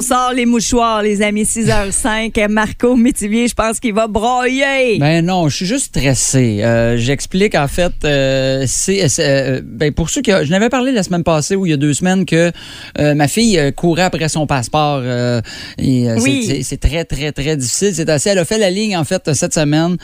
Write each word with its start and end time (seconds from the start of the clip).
On 0.00 0.02
sort 0.02 0.32
les 0.32 0.46
mouchoirs, 0.46 1.02
les 1.02 1.20
amis, 1.20 1.42
6h05. 1.44 2.48
Marco 2.48 2.96
Métivier, 2.96 3.48
je 3.48 3.52
pense 3.54 3.78
qu'il 3.78 3.92
va 3.92 4.06
broyer. 4.06 4.96
Ben 4.98 5.22
non, 5.22 5.46
je 5.50 5.56
suis 5.56 5.66
juste 5.66 5.94
stressé. 5.94 6.62
Euh, 6.62 6.96
J'explique 6.96 7.54
en 7.54 7.68
fait, 7.68 7.92
euh, 8.04 8.64
c'est 8.66 9.06
euh, 9.20 9.60
ben 9.62 9.92
pour 9.92 10.08
ceux 10.08 10.22
qui, 10.22 10.30
je 10.30 10.50
n'avais 10.50 10.70
parlé 10.70 10.90
la 10.92 11.02
semaine 11.02 11.22
passée 11.22 11.54
ou 11.54 11.66
il 11.66 11.70
y 11.70 11.72
a 11.74 11.76
deux 11.76 11.92
semaines 11.92 12.24
que 12.24 12.50
ma 12.98 13.28
fille 13.28 13.60
courait 13.76 14.04
après 14.04 14.30
son 14.30 14.46
passeport. 14.46 15.02
et 15.76 16.08
Oui. 16.16 16.62
c'est- 16.64 16.78
très 16.80 17.04
très 17.04 17.30
très 17.32 17.58
difficile. 17.58 17.94
C'est 17.94 18.08
assez. 18.08 18.30
Elle 18.30 18.38
a 18.38 18.46
fait 18.46 18.56
la 18.56 18.70
ligne 18.70 18.96
en 18.96 19.04
fait 19.04 19.34
cette 19.34 19.52
semaine 19.52 19.98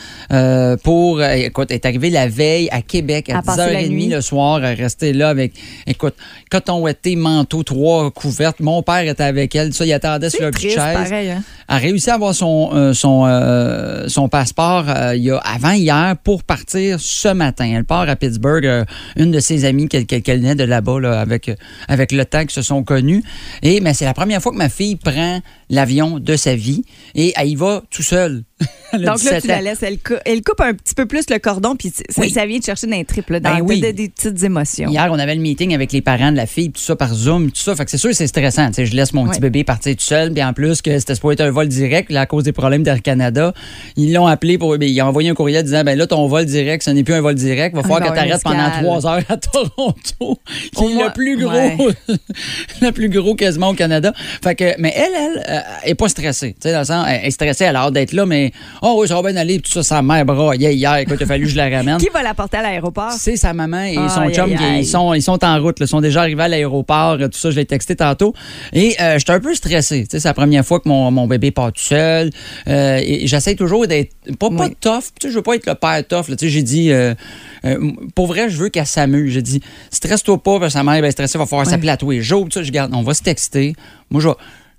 pour. 0.82 1.22
écoute, 1.22 1.68
elle 1.70 1.76
est 1.76 1.86
arrivée 1.86 2.10
la 2.10 2.28
veille 2.28 2.68
à 2.70 2.82
Québec 2.82 3.30
à 3.30 3.38
À 3.38 3.42
passer 3.42 3.72
la 3.72 3.82
10h30 3.84 3.88
nuit. 3.88 4.06
le 4.08 4.20
soir, 4.20 4.62
elle 4.62 4.76
restait 4.78 5.14
là 5.14 5.30
avec, 5.30 5.54
écoute, 5.86 6.16
coton 6.50 6.80
ouetté, 6.80 7.16
manteau, 7.16 7.62
trois 7.62 8.10
couvertes. 8.10 8.60
Mon 8.60 8.82
père 8.82 9.08
était 9.08 9.22
avec 9.22 9.54
elle. 9.56 9.72
Ça, 9.72 9.85
il 9.86 9.92
attendait 9.92 10.30
sur 10.30 10.50
petite 10.50 10.70
chaise 10.70 10.76
pareil. 10.76 11.30
Hein? 11.30 11.42
a 11.68 11.78
réussi 11.78 12.10
à 12.10 12.14
avoir 12.14 12.34
son, 12.34 12.70
euh, 12.72 12.92
son, 12.92 13.24
euh, 13.26 14.08
son 14.08 14.28
passeport 14.28 14.84
euh, 14.88 15.16
il 15.16 15.24
y 15.24 15.30
a, 15.30 15.38
avant 15.38 15.72
hier 15.72 16.14
pour 16.22 16.44
partir 16.44 17.00
ce 17.00 17.28
matin. 17.28 17.72
Elle 17.74 17.84
part 17.84 18.08
à 18.08 18.16
Pittsburgh, 18.16 18.84
une 19.16 19.30
de 19.32 19.40
ses 19.40 19.64
amies 19.64 19.88
qu'elle 19.88 20.22
connaît 20.22 20.54
de 20.54 20.64
là-bas, 20.64 21.00
là, 21.00 21.20
avec, 21.20 21.50
avec 21.88 22.12
le 22.12 22.24
temps 22.24 22.42
qu'ils 22.42 22.50
se 22.50 22.62
sont 22.62 22.84
connus. 22.84 23.22
Et 23.62 23.80
mais 23.80 23.94
c'est 23.94 24.04
la 24.04 24.14
première 24.14 24.40
fois 24.40 24.52
que 24.52 24.58
ma 24.58 24.68
fille 24.68 24.96
prend 24.96 25.40
l'avion 25.70 26.18
de 26.20 26.36
sa 26.36 26.54
vie 26.54 26.84
et 27.14 27.32
elle 27.36 27.48
y 27.48 27.54
va 27.56 27.82
tout 27.90 28.02
a 28.14 28.28
Donc 28.94 29.02
là, 29.02 29.14
17 29.16 29.42
tu 29.42 29.48
la 29.48 29.60
laisses. 29.60 29.82
Elle, 29.82 29.98
cou- 29.98 30.14
elle 30.24 30.42
coupe 30.42 30.60
un 30.62 30.72
petit 30.72 30.94
peu 30.94 31.04
plus 31.04 31.28
le 31.28 31.38
cordon, 31.38 31.76
puis 31.76 31.90
ça, 31.90 32.02
Oui. 32.22 32.30
ça 32.30 32.46
vient 32.46 32.58
de 32.58 32.64
chercher 32.64 32.86
d'un 32.86 33.04
trip, 33.04 33.28
là, 33.28 33.38
dans 33.40 33.54
Ben 33.56 33.60
oui. 33.60 33.80
de- 33.82 33.88
de- 33.88 33.92
des 33.92 34.08
petites 34.08 34.42
émotions. 34.44 34.88
Hier, 34.88 35.08
on 35.10 35.18
avait 35.18 35.34
le 35.34 35.42
meeting 35.42 35.74
avec 35.74 35.92
les 35.92 36.00
parents 36.00 36.30
de 36.32 36.36
la 36.36 36.46
fille, 36.46 36.70
tout 36.70 36.80
ça 36.80 36.96
par 36.96 37.12
Zoom, 37.12 37.50
tout 37.50 37.60
ça. 37.60 37.76
Fait 37.76 37.84
que 37.84 37.90
c'est 37.90 37.98
sûr 37.98 38.08
que 38.10 38.16
c'est 38.16 38.26
stressant. 38.28 38.68
Tu 38.68 38.74
sais, 38.74 38.86
je 38.86 38.94
laisse 38.96 39.12
mon 39.12 39.28
petit 39.28 39.40
bébé 39.40 39.62
partir 39.64 39.94
tout 39.94 40.02
seul. 40.04 40.32
Puis 40.32 40.42
en 40.42 40.54
plus, 40.54 40.80
que 40.80 40.98
c'était 40.98 41.14
supposé 41.14 41.34
être 41.34 41.40
un 41.42 41.50
vol 41.50 41.68
direct, 41.68 42.10
là, 42.10 42.22
à 42.22 42.26
cause 42.26 42.44
des 42.44 42.52
problèmes 42.52 42.82
d'Air 42.82 43.02
Canada, 43.02 43.52
ils 43.96 44.12
l'ont 44.14 44.26
appelé 44.26 44.56
pour. 44.56 44.78
ben, 44.78 44.88
ils 44.88 45.02
ont 45.02 45.06
envoyé 45.06 45.28
un 45.28 45.34
courriel 45.34 45.62
disant 45.62 45.84
ben 45.84 45.98
là, 45.98 46.06
ton 46.06 46.26
vol 46.26 46.46
direct, 46.46 46.82
ce 46.82 46.90
n'est 46.90 47.04
plus 47.04 47.14
un 47.14 47.20
vol 47.20 47.34
direct. 47.34 47.74
Va 47.76 47.82
falloir 47.82 48.00
que 48.00 48.06
tu 48.10 48.18
arrêtes 48.18 48.42
pendant 48.42 48.70
trois 48.70 49.06
heures 49.06 49.22
à 49.28 49.36
Toronto, 49.36 50.38
qui 50.74 50.84
est 50.84 51.04
le 51.04 51.12
plus 51.12 51.36
gros, 51.36 51.50
ouais. 51.50 51.94
le 52.80 52.90
plus 52.92 53.10
gros 53.10 53.34
quasiment 53.34 53.70
au 53.70 53.74
Canada. 53.74 54.14
Fait 54.42 54.54
que, 54.54 54.80
mais 54.80 54.94
elle, 54.96 55.12
elle, 55.14 55.55
euh, 55.56 55.60
est 55.84 55.94
pas 55.94 56.08
stressée. 56.08 56.52
Tu 56.52 56.68
sais, 56.68 56.72
dans 56.72 56.80
le 56.80 56.84
sens, 56.84 57.06
elle 57.08 57.24
est 57.26 57.30
stressée, 57.30 57.64
elle 57.64 57.76
a 57.76 57.80
hâte 57.84 57.92
d'être 57.94 58.12
là, 58.12 58.26
mais 58.26 58.52
oh 58.82 58.96
oui, 59.00 59.08
ça 59.08 59.20
va 59.20 59.30
bien 59.30 59.40
aller. 59.40 59.58
Puis 59.58 59.70
tout 59.70 59.82
ça, 59.82 59.82
sa 59.82 60.02
mère 60.02 60.24
braillait 60.24 60.74
hier. 60.74 60.96
Écoute, 60.96 61.16
il 61.20 61.22
a 61.24 61.26
fallu 61.26 61.44
que 61.44 61.50
je 61.50 61.56
la 61.56 61.68
ramène. 61.76 61.98
Qui 61.98 62.08
va 62.12 62.22
la 62.22 62.34
porter 62.34 62.58
à 62.58 62.62
l'aéroport? 62.62 63.12
C'est 63.12 63.36
sa 63.36 63.52
maman 63.52 63.82
et 63.84 63.94
son 64.08 64.28
chum 64.30 64.54
qui 64.54 64.78
ils 64.78 64.86
sont, 64.86 65.14
ils 65.14 65.22
sont 65.22 65.42
en 65.44 65.60
route. 65.60 65.76
Ils 65.80 65.88
sont 65.88 66.00
déjà 66.00 66.20
arrivés 66.20 66.42
à 66.44 66.48
l'aéroport. 66.48 67.18
Tout 67.18 67.30
ça, 67.38 67.50
je 67.50 67.56
l'ai 67.56 67.64
texté 67.66 67.96
tantôt. 67.96 68.34
Et 68.72 68.96
euh, 69.00 69.18
j'étais 69.18 69.32
un 69.32 69.40
peu 69.40 69.54
stressé. 69.54 70.02
Tu 70.04 70.10
sais, 70.10 70.20
C'est 70.20 70.28
la 70.28 70.34
première 70.34 70.64
fois 70.64 70.80
que 70.80 70.88
mon, 70.88 71.10
mon 71.10 71.26
bébé 71.26 71.50
part 71.50 71.72
tout 71.72 71.82
seul. 71.82 72.30
Euh, 72.68 73.00
et 73.02 73.26
j'essaie 73.26 73.54
toujours 73.54 73.86
d'être 73.86 74.12
pas, 74.38 74.50
pas 74.50 74.64
Oui. 74.66 74.76
tough. 74.80 75.04
Tu 75.20 75.26
sais, 75.26 75.30
je 75.30 75.36
veux 75.36 75.42
pas 75.42 75.54
être 75.56 75.66
le 75.66 75.74
père 75.74 76.02
tough. 76.06 76.28
là. 76.28 76.36
Tu 76.36 76.46
sais, 76.46 76.48
J'ai 76.50 76.62
dit, 76.62 76.90
euh, 76.92 77.14
euh, 77.64 77.92
pour 78.14 78.26
vrai, 78.26 78.48
je 78.48 78.56
veux 78.56 78.68
qu'elle 78.68 78.86
s'amuse. 78.86 79.32
J'ai 79.32 79.42
dit, 79.42 79.60
stresse-toi 79.90 80.42
pas 80.42 80.58
parce 80.60 80.72
que 80.74 80.78
sa 80.78 80.84
mère 80.84 81.04
est 81.04 81.10
stressée. 81.10 81.38
va 81.38 81.46
falloir 81.46 81.66
s'appeler 81.66 81.90
à 81.90 81.96
tous 81.96 82.10
les 82.10 82.22
jours. 82.22 82.44
Tout 82.44 82.52
ça, 82.52 82.62
je 82.62 82.70
garde. 82.72 82.92
On 82.94 83.02
va 83.02 83.14
se 83.14 83.22
texter. 83.22 83.74
Moi, 84.10 84.20
je 84.20 84.28
vais- 84.28 84.34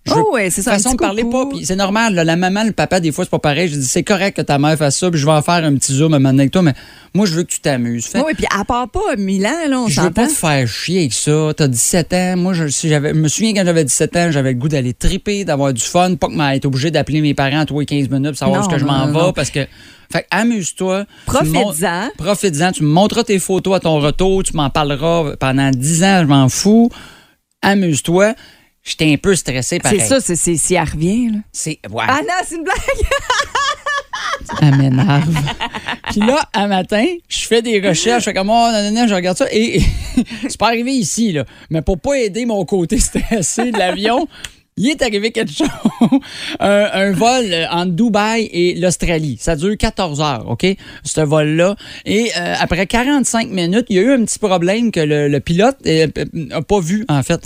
je 0.08 0.14
Oh, 0.16 0.34
ouais, 0.34 0.50
c'est 0.50 0.62
ça, 0.62 0.72
Façon 0.74 0.92
de 0.94 0.98
parler 0.98 1.24
coucou. 1.24 1.50
pas. 1.50 1.56
puis 1.56 1.66
c'est 1.66 1.76
normal. 1.76 2.16
là, 2.16 2.24
la 2.24 2.36
maman, 2.36 2.64
le 2.64 2.72
papa, 2.72 3.00
des 3.00 3.12
fois, 3.12 3.24
c'est 3.26 3.30
pas 3.30 3.40
pareil. 3.40 3.68
Je 3.68 3.76
dis, 3.76 3.86
c'est 3.86 4.04
correct 4.04 4.38
que 4.38 4.42
ta 4.42 4.58
mère 4.58 4.78
fasse 4.78 4.98
ça. 4.98 5.12
Puis 5.12 5.20
je 5.20 5.26
vais 5.26 5.32
en 5.32 5.42
faire 5.42 5.64
un 5.64 5.76
petit 5.76 5.94
zoom 5.94 6.14
à 6.14 6.18
un 6.18 6.26
avec 6.40 6.52
toi. 6.52 6.62
Mais 6.62 6.74
moi, 7.14 7.26
je 7.26 7.34
veux 7.34 7.44
que 7.44 7.52
tu 7.52 7.60
t'amuses. 7.60 8.10
Oui, 8.16 8.34
puis 8.36 8.46
à 8.58 8.64
part 8.66 8.90
pas 8.90 9.16
Milan, 9.18 9.52
là, 9.70 9.80
on 9.82 9.88
je 9.88 10.02
veux 10.02 10.10
pas 10.12 10.24
s'entend. 10.28 10.34
te 10.34 10.40
faire 10.40 10.68
chier 10.68 11.00
avec 11.00 11.14
ça. 11.14 11.52
T'as 11.56 11.68
17 11.68 12.14
ans. 12.14 12.38
Moi, 12.38 12.54
je, 12.54 12.68
si 12.68 12.90
j'avais, 12.90 13.10
je 13.10 13.20
me 13.20 13.28
souviens 13.28 13.54
quand 13.54 13.66
j'avais 13.66 13.84
17 13.84 14.16
ans, 14.16 14.32
j'avais 14.32 14.54
le 14.54 14.60
goût 14.60 14.70
d'aller 14.70 14.94
triper, 14.94 15.46
d'avoir 15.46 15.74
du 15.74 15.82
fun, 15.84 16.16
pas 16.16 16.28
que 16.28 16.34
m'être 16.36 16.66
obligé 16.66 16.90
d'appeler 16.92 17.22
mes 17.22 17.34
parents 17.34 17.66
tous 17.66 17.80
les 17.80 17.86
15 17.86 18.10
minutes 18.10 18.30
pour 18.32 18.38
savoir 18.38 18.62
Non, 18.62 18.66
où 18.68 18.70
est-ce 18.70 18.76
que 18.76 18.80
je 18.82 18.86
m'en 18.86 19.08
vais. 19.08 19.34
Parce 19.34 19.50
que, 19.52 19.66
fait 20.12 20.26
amuse-toi. 20.32 21.06
Profites-en. 21.26 22.10
Profites-en. 22.18 22.72
Tu 22.72 22.84
me 22.84 22.90
montreras 22.90 23.24
tes 23.24 23.40
photos 23.40 23.76
à 23.76 23.80
ton 23.82 24.00
retour. 24.00 24.44
Tu 24.44 24.56
m'en 24.56 24.70
parleras 24.70 25.36
pendant 25.38 25.70
10 25.72 26.04
ans. 26.04 26.20
Je 26.22 26.28
m'en 26.28 26.48
fous. 26.50 26.90
Amuse-toi. 27.62 28.34
J'étais 28.88 29.12
un 29.12 29.18
peu 29.18 29.36
stressé 29.36 29.80
pareil. 29.80 30.00
C'est 30.00 30.22
ça, 30.22 30.22
c'est, 30.22 30.56
si 30.56 30.76
elle 30.76 30.88
revient. 30.88 31.30
Là. 31.30 31.40
C'est, 31.52 31.80
ouais. 31.92 32.06
Ah 32.08 32.22
non, 32.22 32.34
c'est 32.46 32.56
une 32.56 32.64
blague! 32.64 32.78
Elle 34.62 34.76
m'énerve. 34.78 35.36
Puis 36.10 36.22
là, 36.22 36.48
un 36.54 36.68
matin, 36.68 37.06
je 37.28 37.46
fais 37.46 37.62
des 37.62 37.86
recherches, 37.86 38.24
je 38.24 38.30
fais 38.30 38.34
comme, 38.34 38.50
oh, 38.50 38.70
non, 38.72 38.84
non, 38.84 39.02
non, 39.02 39.08
je 39.08 39.14
regarde 39.14 39.38
ça. 39.38 39.46
Et 39.52 39.82
c'est 40.48 40.58
pas 40.58 40.68
arrivé 40.68 40.94
ici, 40.94 41.34
là. 41.34 41.44
Mais 41.70 41.82
pour 41.82 42.00
pas 42.00 42.18
aider 42.18 42.46
mon 42.46 42.64
côté 42.64 42.98
stressé 43.00 43.72
de 43.72 43.78
l'avion, 43.78 44.26
il 44.78 44.90
est 44.90 45.02
arrivé 45.02 45.32
quelque 45.32 45.52
chose. 45.52 45.68
un, 46.60 46.90
un 46.94 47.12
vol 47.12 47.46
euh, 47.52 47.66
entre 47.72 47.92
Dubaï 47.94 48.50
et 48.52 48.76
l'Australie. 48.76 49.38
Ça 49.40 49.56
dure 49.56 49.76
14 49.78 50.22
heures, 50.22 50.46
OK? 50.50 50.66
Ce 51.04 51.22
vol-là. 51.22 51.76
Et 52.06 52.30
euh, 52.38 52.56
après 52.60 52.86
45 52.88 53.50
minutes, 53.50 53.86
il 53.90 53.96
y 53.96 54.00
a 54.00 54.04
eu 54.04 54.12
un 54.12 54.24
petit 54.24 54.40
problème 54.40 54.92
que 54.92 55.00
le, 55.00 55.28
le 55.28 55.40
pilote 55.40 55.78
n'a 56.34 56.62
pas 56.62 56.80
vu, 56.80 57.06
en 57.10 57.24
fait. 57.24 57.42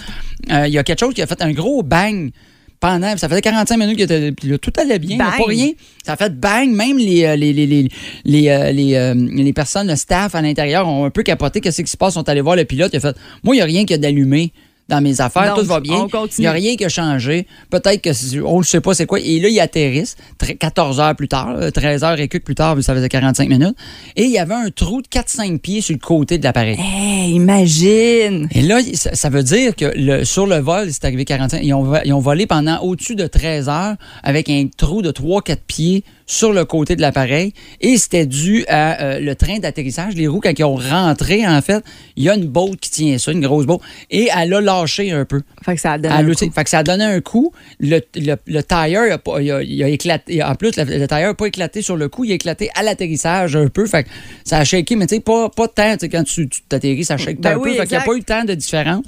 Euh, 0.51 0.67
il 0.67 0.73
y 0.73 0.77
a 0.77 0.83
quelque 0.83 0.99
chose 0.99 1.13
qui 1.13 1.21
a 1.21 1.27
fait 1.27 1.41
un 1.41 1.51
gros 1.51 1.83
bang 1.83 2.31
pendant. 2.79 3.15
Ça 3.15 3.29
faisait 3.29 3.41
45 3.41 3.77
minutes 3.77 3.97
que 3.97 4.03
était- 4.03 4.33
là, 4.43 4.57
tout 4.57 4.73
allait 4.77 4.99
bien, 4.99 5.17
pas 5.17 5.35
rien. 5.47 5.69
Ça 6.05 6.13
a 6.13 6.15
fait 6.17 6.35
bang. 6.37 6.67
Même 6.69 6.97
les, 6.97 7.25
euh, 7.25 7.35
les, 7.35 7.53
les, 7.53 7.65
les, 7.67 7.87
les, 8.25 8.49
euh, 8.49 8.71
les, 8.71 8.95
euh, 8.95 9.13
les 9.13 9.53
personnes, 9.53 9.87
le 9.87 9.95
staff 9.95 10.35
à 10.35 10.41
l'intérieur 10.41 10.87
ont 10.87 11.05
un 11.05 11.09
peu 11.11 11.23
capoté. 11.23 11.61
Qu'est-ce 11.61 11.81
qui 11.83 11.89
se 11.91 11.95
passe? 11.97 12.13
Ils 12.13 12.15
sont 12.15 12.27
allés 12.29 12.41
voir 12.41 12.55
le 12.55 12.65
pilote. 12.65 12.89
Il 12.93 12.97
a 12.97 12.99
fait 12.99 13.15
Moi, 13.43 13.55
il 13.55 13.59
n'y 13.59 13.61
a 13.61 13.65
rien 13.65 13.85
qui 13.85 13.93
a 13.93 13.97
d'allumé 13.97 14.51
dans 14.89 14.99
mes 15.01 15.21
affaires. 15.21 15.55
Donc, 15.55 15.59
tout 15.63 15.65
va 15.69 15.79
bien. 15.79 16.07
Il 16.37 16.41
n'y 16.41 16.47
a 16.47 16.51
rien 16.51 16.75
qui 16.75 16.83
a 16.85 16.89
changé. 16.89 17.47
Peut-être 17.69 18.01
que 18.01 18.11
c'est- 18.13 18.41
on 18.41 18.59
ne 18.59 18.63
sait 18.63 18.81
pas 18.81 18.93
c'est 18.93 19.05
quoi. 19.05 19.19
Et 19.21 19.39
là, 19.39 19.47
ils 19.47 19.59
atterrissent 19.59 20.17
tre- 20.37 20.57
14 20.57 20.99
heures 20.99 21.15
plus 21.15 21.27
tard, 21.29 21.55
euh, 21.57 21.71
13 21.71 22.03
heures 22.03 22.19
et 22.19 22.27
quelques 22.27 22.43
plus 22.43 22.55
tard, 22.55 22.75
ça 22.81 22.93
faisait 22.93 23.07
45 23.09 23.47
minutes. 23.47 23.75
Et 24.17 24.23
il 24.25 24.31
y 24.31 24.37
avait 24.37 24.53
un 24.53 24.69
trou 24.69 25.01
de 25.01 25.07
4-5 25.07 25.59
pieds 25.61 25.79
sur 25.81 25.93
le 25.93 25.99
côté 25.99 26.37
de 26.37 26.43
l'appareil. 26.43 26.77
Hey, 26.79 27.31
imagine! 27.33 28.47
Et 28.51 28.61
là, 28.61 28.79
ça, 28.93 29.13
ça 29.15 29.29
veut 29.29 29.43
dire 29.43 29.75
que 29.75 29.91
le, 29.95 30.25
sur 30.25 30.45
le 30.45 30.57
vol, 30.57 30.87
c'est 30.91 31.05
arrivé 31.05 31.25
45. 31.25 31.61
Ils 31.63 31.73
ont, 31.73 31.93
ils 32.03 32.13
ont 32.13 32.19
volé 32.19 32.45
pendant 32.47 32.79
au-dessus 32.81 33.15
de 33.15 33.27
13 33.27 33.69
heures 33.69 33.95
avec 34.23 34.49
un 34.49 34.67
trou 34.75 35.01
de 35.01 35.11
3-4 35.11 35.61
pieds 35.67 36.03
sur 36.31 36.53
le 36.53 36.63
côté 36.63 36.95
de 36.95 37.01
l'appareil. 37.01 37.51
Et 37.81 37.97
c'était 37.97 38.25
dû 38.25 38.63
à 38.69 39.01
euh, 39.03 39.19
le 39.19 39.35
train 39.35 39.59
d'atterrissage. 39.59 40.13
Les 40.15 40.27
roues, 40.27 40.39
quand 40.41 40.57
ils 40.57 40.63
ont 40.63 40.75
rentré, 40.77 41.45
en 41.45 41.61
fait, 41.61 41.83
il 42.15 42.23
y 42.23 42.29
a 42.29 42.35
une 42.35 42.45
boat 42.45 42.71
qui 42.79 42.89
tient 42.89 43.17
ça, 43.17 43.33
une 43.33 43.41
grosse 43.41 43.65
boat. 43.65 43.79
Et 44.09 44.29
elle 44.33 44.53
a 44.53 44.61
lâché 44.61 45.11
un 45.11 45.25
peu. 45.25 45.41
Fait 45.65 45.75
que 45.75 45.81
ça 45.81 45.93
a 45.93 45.97
donné 45.97 46.15
Elle 46.17 46.25
un 46.29 46.33
coup. 46.33 46.51
fait 46.55 46.63
que 46.63 46.69
ça 46.69 46.77
a 46.79 46.83
donné 46.83 47.03
un 47.03 47.19
coup. 47.19 47.51
Le, 47.81 47.99
le, 48.15 48.35
le 48.47 48.63
tire 48.63 49.11
a, 49.13 49.17
pas- 49.17 49.41
il 49.41 49.51
a- 49.51 49.61
il 49.61 49.83
a 49.83 49.89
éclaté. 49.89 50.41
En 50.41 50.55
plus, 50.55 50.71
le, 50.77 50.83
le 50.85 51.05
tire 51.07 51.17
n'a 51.19 51.33
pas 51.33 51.47
éclaté 51.47 51.81
sur 51.81 51.97
le 51.97 52.07
coup, 52.07 52.23
il 52.23 52.31
a 52.31 52.35
éclaté 52.35 52.69
à 52.75 52.83
l'atterrissage 52.83 53.57
un 53.57 53.67
peu. 53.67 53.85
Fait 53.85 54.03
que 54.05 54.09
ça 54.45 54.59
a 54.59 54.63
shaké, 54.63 54.95
mais 54.95 55.07
tu 55.07 55.15
sais, 55.15 55.21
pas, 55.21 55.49
pas. 55.49 55.67
Tu 55.67 55.81
sais, 55.99 56.07
Quand 56.09 56.23
tu 56.23 56.47
t'atterris, 56.69 57.03
ça 57.03 57.17
shake 57.17 57.41
Ben 57.41 57.55
un 57.55 57.57
oui, 57.57 57.71
peu. 57.71 57.75
Fait 57.77 57.87
qu'il 57.87 57.97
n'y 57.97 58.03
a 58.03 58.05
pas 58.05 58.15
eu 58.15 58.23
tant 58.23 58.45
de 58.45 58.53
différence. 58.53 59.05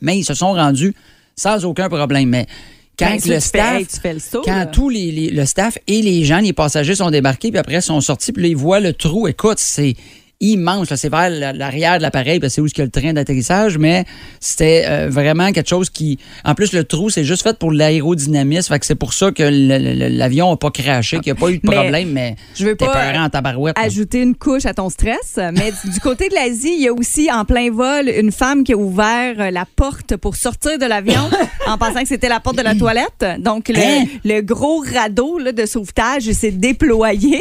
Mais 0.00 0.16
ils 0.18 0.24
se 0.24 0.32
sont 0.32 0.52
rendus 0.54 0.94
sans 1.36 1.66
aucun 1.66 1.90
problème. 1.90 2.30
Mais 2.30 2.46
quand 3.00 3.06
Ben, 3.10 3.16
le 3.16 3.20
tu 3.22 3.28
fais- 3.28 3.40
staff. 3.40 3.78
hey, 3.80 3.86
tu 3.86 4.00
fais 4.00 4.12
le 4.14 4.20
saut, 4.20 4.42
quand 4.44 4.54
là. 4.54 4.66
tous 4.66 4.88
les, 4.88 5.10
les- 5.10 5.30
le 5.30 5.44
staff 5.46 5.78
et 5.88 6.02
les 6.02 6.24
gens, 6.24 6.38
les 6.38 6.52
passagers 6.52 6.94
sont 6.94 7.10
débarqués, 7.10 7.50
puis 7.50 7.58
après 7.58 7.80
sont 7.80 8.00
sortis, 8.00 8.32
puis 8.32 8.42
là, 8.44 8.48
ils 8.50 8.56
voient 8.56 8.80
le 8.80 8.92
trou. 8.92 9.26
Écoute, 9.26 9.58
c'est 9.58 9.94
immense. 10.40 10.94
C'est 10.94 11.10
vers 11.10 11.28
la- 11.30 11.52
l'arrière 11.52 11.98
de 11.98 12.02
l'appareil, 12.02 12.40
parce 12.40 12.52
que 12.52 12.54
c'est 12.54 12.60
où 12.62 12.66
il 12.66 12.78
y 12.78 12.80
a 12.80 12.84
le 12.84 12.90
train 12.90 13.12
d'atterrissage, 13.12 13.76
mais 13.78 14.04
c'était 14.40 14.84
euh, 14.86 15.08
vraiment 15.10 15.52
quelque 15.52 15.68
chose 15.68 15.90
qui... 15.90 16.18
En 16.44 16.54
plus, 16.54 16.72
le 16.72 16.84
trou, 16.84 17.10
c'est 17.10 17.24
juste 17.24 17.42
fait 17.42 17.58
pour 17.58 17.72
l'aérodynamisme. 17.72 18.74
C'est 18.82 18.94
pour 18.94 19.12
ça 19.12 19.30
que 19.32 19.42
l'avion 20.18 20.50
n'a 20.50 20.56
pas 20.56 20.70
craché, 20.70 21.18
qu'il 21.20 21.32
n'y 21.32 21.38
a 21.38 21.40
pas 21.40 21.50
eu 21.50 21.58
de 21.58 21.62
Mais 21.68 21.74
problème, 21.76 22.10
mais 22.12 22.36
je 22.54 22.64
veux 22.66 22.74
pas 22.76 23.12
en 23.18 23.28
tabarouette. 23.28 23.76
là. 23.76 23.84
ajouter 23.84 24.22
une 24.22 24.34
couche 24.34 24.66
à 24.66 24.74
ton 24.74 24.88
stress. 24.88 25.38
Mais 25.38 25.72
du 25.84 26.00
côté 26.00 26.28
de 26.28 26.34
l'Asie, 26.34 26.74
il 26.76 26.82
y 26.84 26.88
a 26.88 26.92
aussi 26.92 27.30
en 27.30 27.44
plein 27.44 27.70
vol 27.70 28.08
une 28.08 28.32
femme 28.32 28.64
qui 28.64 28.72
a 28.72 28.76
ouvert 28.76 29.34
euh, 29.38 29.50
la 29.50 29.66
porte 29.76 30.16
pour 30.16 30.36
sortir 30.36 30.78
de 30.78 30.86
l'avion 30.86 31.28
en 31.66 31.76
pensant 31.78 32.00
que 32.02 32.08
c'était 32.08 32.28
la 32.28 32.40
porte 32.40 32.56
de 32.56 32.62
la 32.62 32.74
toilette. 32.74 33.24
Donc, 33.40 33.68
le, 33.68 33.76
Hein? 33.80 34.04
le 34.24 34.40
gros 34.40 34.82
radeau 34.94 35.38
là, 35.38 35.52
de 35.52 35.66
sauvetage 35.66 36.30
s'est 36.32 36.50
déployé 36.50 37.40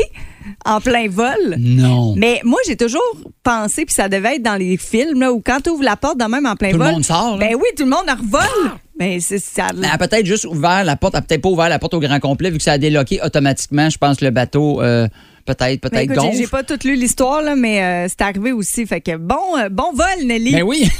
en 0.65 0.81
plein 0.81 1.07
vol. 1.09 1.55
Non. 1.57 2.13
Mais 2.17 2.41
moi, 2.43 2.59
j'ai 2.67 2.75
toujours 2.77 3.01
pensé, 3.43 3.85
puis 3.85 3.93
ça 3.93 4.09
devait 4.09 4.35
être 4.35 4.43
dans 4.43 4.55
les 4.55 4.77
films, 4.77 5.19
là, 5.21 5.31
où 5.33 5.41
quand 5.45 5.59
tu 5.63 5.69
ouvres 5.69 5.83
la 5.83 5.95
porte, 5.95 6.17
de 6.19 6.25
même 6.25 6.45
en 6.45 6.55
plein 6.55 6.71
Tout 6.71 6.77
le 6.77 6.83
vol. 6.83 6.93
monde 6.93 7.05
sort, 7.05 7.37
là. 7.37 7.47
Ben 7.47 7.55
oui, 7.55 7.67
tout 7.77 7.83
le 7.83 7.89
monde 7.89 8.09
en 8.09 8.15
revole. 8.15 8.71
Mais 8.99 9.19
c'est 9.21 9.39
ça. 9.39 9.67
Elle 9.71 9.85
a 9.85 9.97
peut-être 9.97 10.25
juste 10.25 10.45
ouvert 10.45 10.83
la 10.83 10.95
porte, 10.97 11.13
elle 11.15 11.19
a 11.19 11.21
peut-être 11.21 11.41
pas 11.41 11.49
ouvert 11.49 11.69
la 11.69 11.79
porte 11.79 11.93
au 11.93 11.99
grand 12.01 12.19
complet, 12.19 12.51
vu 12.51 12.57
que 12.57 12.63
ça 12.63 12.73
a 12.73 12.77
déloqué 12.77 13.21
automatiquement, 13.23 13.89
je 13.89 13.97
pense, 13.97 14.19
le 14.19 14.29
bateau, 14.29 14.81
euh, 14.81 15.07
peut-être, 15.45 15.79
peut-être 15.79 16.09
Ben 16.09 16.11
écoute, 16.19 16.29
j'ai- 16.35 16.47
pas 16.47 16.63
tout 16.63 16.77
lu 16.83 16.95
l'histoire, 16.95 17.41
mais 17.55 17.81
euh, 17.81 18.07
c'est 18.09 18.21
arrivé 18.21 18.51
aussi. 18.51 18.85
Fait 18.85 18.99
que 18.99 19.15
bon, 19.15 19.57
euh, 19.57 19.69
bon 19.69 19.93
vol, 19.93 20.25
Nelly. 20.25 20.51
Ben 20.51 20.63
oui. 20.63 20.89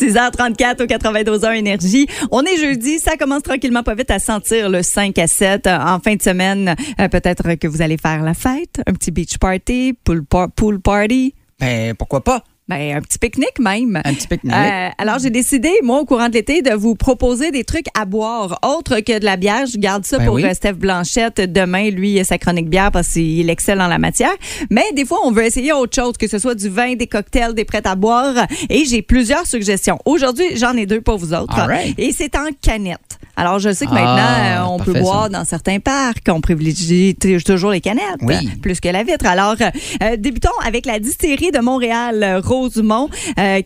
6h34 0.00 0.82
au 0.82 0.86
92.1 0.86 1.56
Énergie. 1.56 2.06
On 2.30 2.42
est 2.42 2.56
jeudi, 2.56 2.98
ça 2.98 3.18
commence 3.18 3.42
tranquillement 3.42 3.82
pas 3.82 3.94
vite 3.94 4.10
à 4.10 4.18
sentir 4.18 4.70
le 4.70 4.82
5 4.82 5.18
à 5.18 5.26
7. 5.26 5.66
En 5.66 6.00
fin 6.00 6.14
de 6.14 6.22
semaine, 6.22 6.74
euh, 6.98 7.08
peut-être 7.08 7.54
que 7.56 7.68
vous 7.68 7.82
allez 7.82 7.98
faire 7.98 8.22
la 8.22 8.32
fête, 8.32 8.80
un 8.86 8.94
petit 8.94 9.10
beach 9.10 9.36
party, 9.36 9.94
pool, 10.02 10.24
pool 10.56 10.80
party, 10.80 11.34
Ben, 11.58 11.94
pourquoi 11.94 12.24
pas? 12.24 12.42
Ben, 12.70 12.96
un 12.98 13.00
petit 13.00 13.18
pique-nique 13.18 13.58
même. 13.58 13.96
Un 14.04 14.14
petit 14.14 14.28
pique-nique. 14.28 14.54
Euh, 14.54 14.88
alors, 14.96 15.18
j'ai 15.18 15.30
décidé, 15.30 15.70
moi, 15.82 16.00
au 16.00 16.04
courant 16.04 16.28
de 16.28 16.34
l'été, 16.34 16.62
de 16.62 16.72
vous 16.72 16.94
proposer 16.94 17.50
des 17.50 17.64
trucs 17.64 17.86
à 17.98 18.04
boire, 18.04 18.58
autres 18.64 19.00
que 19.00 19.18
de 19.18 19.24
la 19.24 19.36
bière. 19.36 19.66
Je 19.66 19.76
garde 19.76 20.04
ça 20.06 20.18
Ben 20.18 20.26
pour 20.26 20.34
oui. 20.36 20.44
euh, 20.44 20.54
Steph 20.54 20.74
Blanchette. 20.74 21.40
Demain, 21.40 21.90
lui, 21.90 22.12
il 22.12 22.20
a 22.20 22.24
sa 22.24 22.38
chronique 22.38 22.68
bière 22.70 22.92
parce 22.92 23.08
qu'il 23.08 23.50
excelle 23.50 23.80
en 23.80 23.88
la 23.88 23.98
matière. 23.98 24.30
Mais 24.70 24.84
des 24.94 25.04
fois, 25.04 25.18
on 25.24 25.32
veut 25.32 25.44
essayer 25.44 25.72
autre 25.72 25.94
chose, 25.94 26.16
que 26.16 26.28
ce 26.28 26.38
soit 26.38 26.54
du 26.54 26.68
vin, 26.68 26.94
des 26.94 27.08
cocktails, 27.08 27.54
des 27.54 27.64
prêts 27.64 27.82
à 27.84 27.96
boire. 27.96 28.46
Et 28.68 28.84
j'ai 28.84 29.02
plusieurs 29.02 29.46
suggestions. 29.46 29.98
Aujourd'hui, 30.04 30.56
j'en 30.56 30.76
ai 30.76 30.86
deux 30.86 31.00
pour 31.00 31.18
vous 31.18 31.34
autres. 31.34 31.56
Right. 31.56 31.98
Et 31.98 32.12
c'est 32.12 32.36
en 32.36 32.48
canette. 32.62 33.09
Alors, 33.36 33.58
je 33.58 33.72
sais 33.72 33.86
que 33.86 33.90
Ah, 33.92 33.94
maintenant, 33.94 34.66
euh, 34.66 34.74
on 34.74 34.76
parfait, 34.78 34.92
peut 34.92 35.00
boire 35.00 35.22
ça. 35.24 35.28
dans 35.30 35.44
certains 35.44 35.78
parcs. 35.80 36.26
On 36.28 36.40
privilégie 36.40 37.16
toujours 37.16 37.70
les 37.70 37.80
canettes, 37.80 38.02
Oui. 38.22 38.34
euh, 38.34 38.60
plus 38.60 38.80
que 38.80 38.88
la 38.88 39.02
vitre. 39.02 39.24
Alors, 39.26 39.54
euh, 39.60 39.70
euh, 40.02 40.16
débutons 40.18 40.50
avec 40.64 40.84
la 40.86 40.98
distillerie 40.98 41.50
de 41.50 41.60
Montréal, 41.60 42.40
Rosemont, 42.44 43.08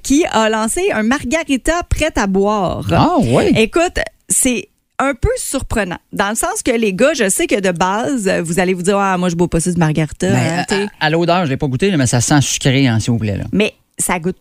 qui 0.02 0.24
a 0.30 0.48
lancé 0.48 0.90
un 0.92 1.02
margarita 1.02 1.82
prêt 1.88 2.12
à 2.16 2.26
boire. 2.26 2.86
Ah, 2.92 3.14
oui. 3.20 3.44
Écoute, 3.56 3.98
c'est 4.28 4.68
un 5.00 5.14
peu 5.14 5.30
surprenant, 5.36 5.98
dans 6.12 6.28
le 6.28 6.36
sens 6.36 6.62
que 6.64 6.70
les 6.70 6.94
gars, 6.94 7.14
je 7.14 7.28
sais 7.28 7.48
que 7.48 7.58
de 7.60 7.72
base, 7.72 8.30
vous 8.44 8.60
allez 8.60 8.74
vous 8.74 8.82
dire, 8.82 8.96
ah, 8.98 9.18
moi, 9.18 9.28
je 9.28 9.34
bois 9.34 9.48
pas 9.48 9.58
ça 9.58 9.72
du 9.72 9.76
margarita. 9.78 10.28
Ben, 10.30 10.64
hein, 10.70 10.86
à, 11.00 11.10
l'odeur, 11.10 11.44
je 11.46 11.50
l'ai 11.50 11.56
pas 11.56 11.66
goûté, 11.66 11.94
mais 11.96 12.06
ça 12.06 12.20
sent 12.20 12.40
sucré, 12.42 12.86
hein, 12.86 13.00
s'il 13.00 13.10
vous 13.10 13.18
plaît. 13.18 13.36
Là. 13.36 13.44
Mais 13.52 13.74
ça 13.98 14.20
goûte 14.20 14.36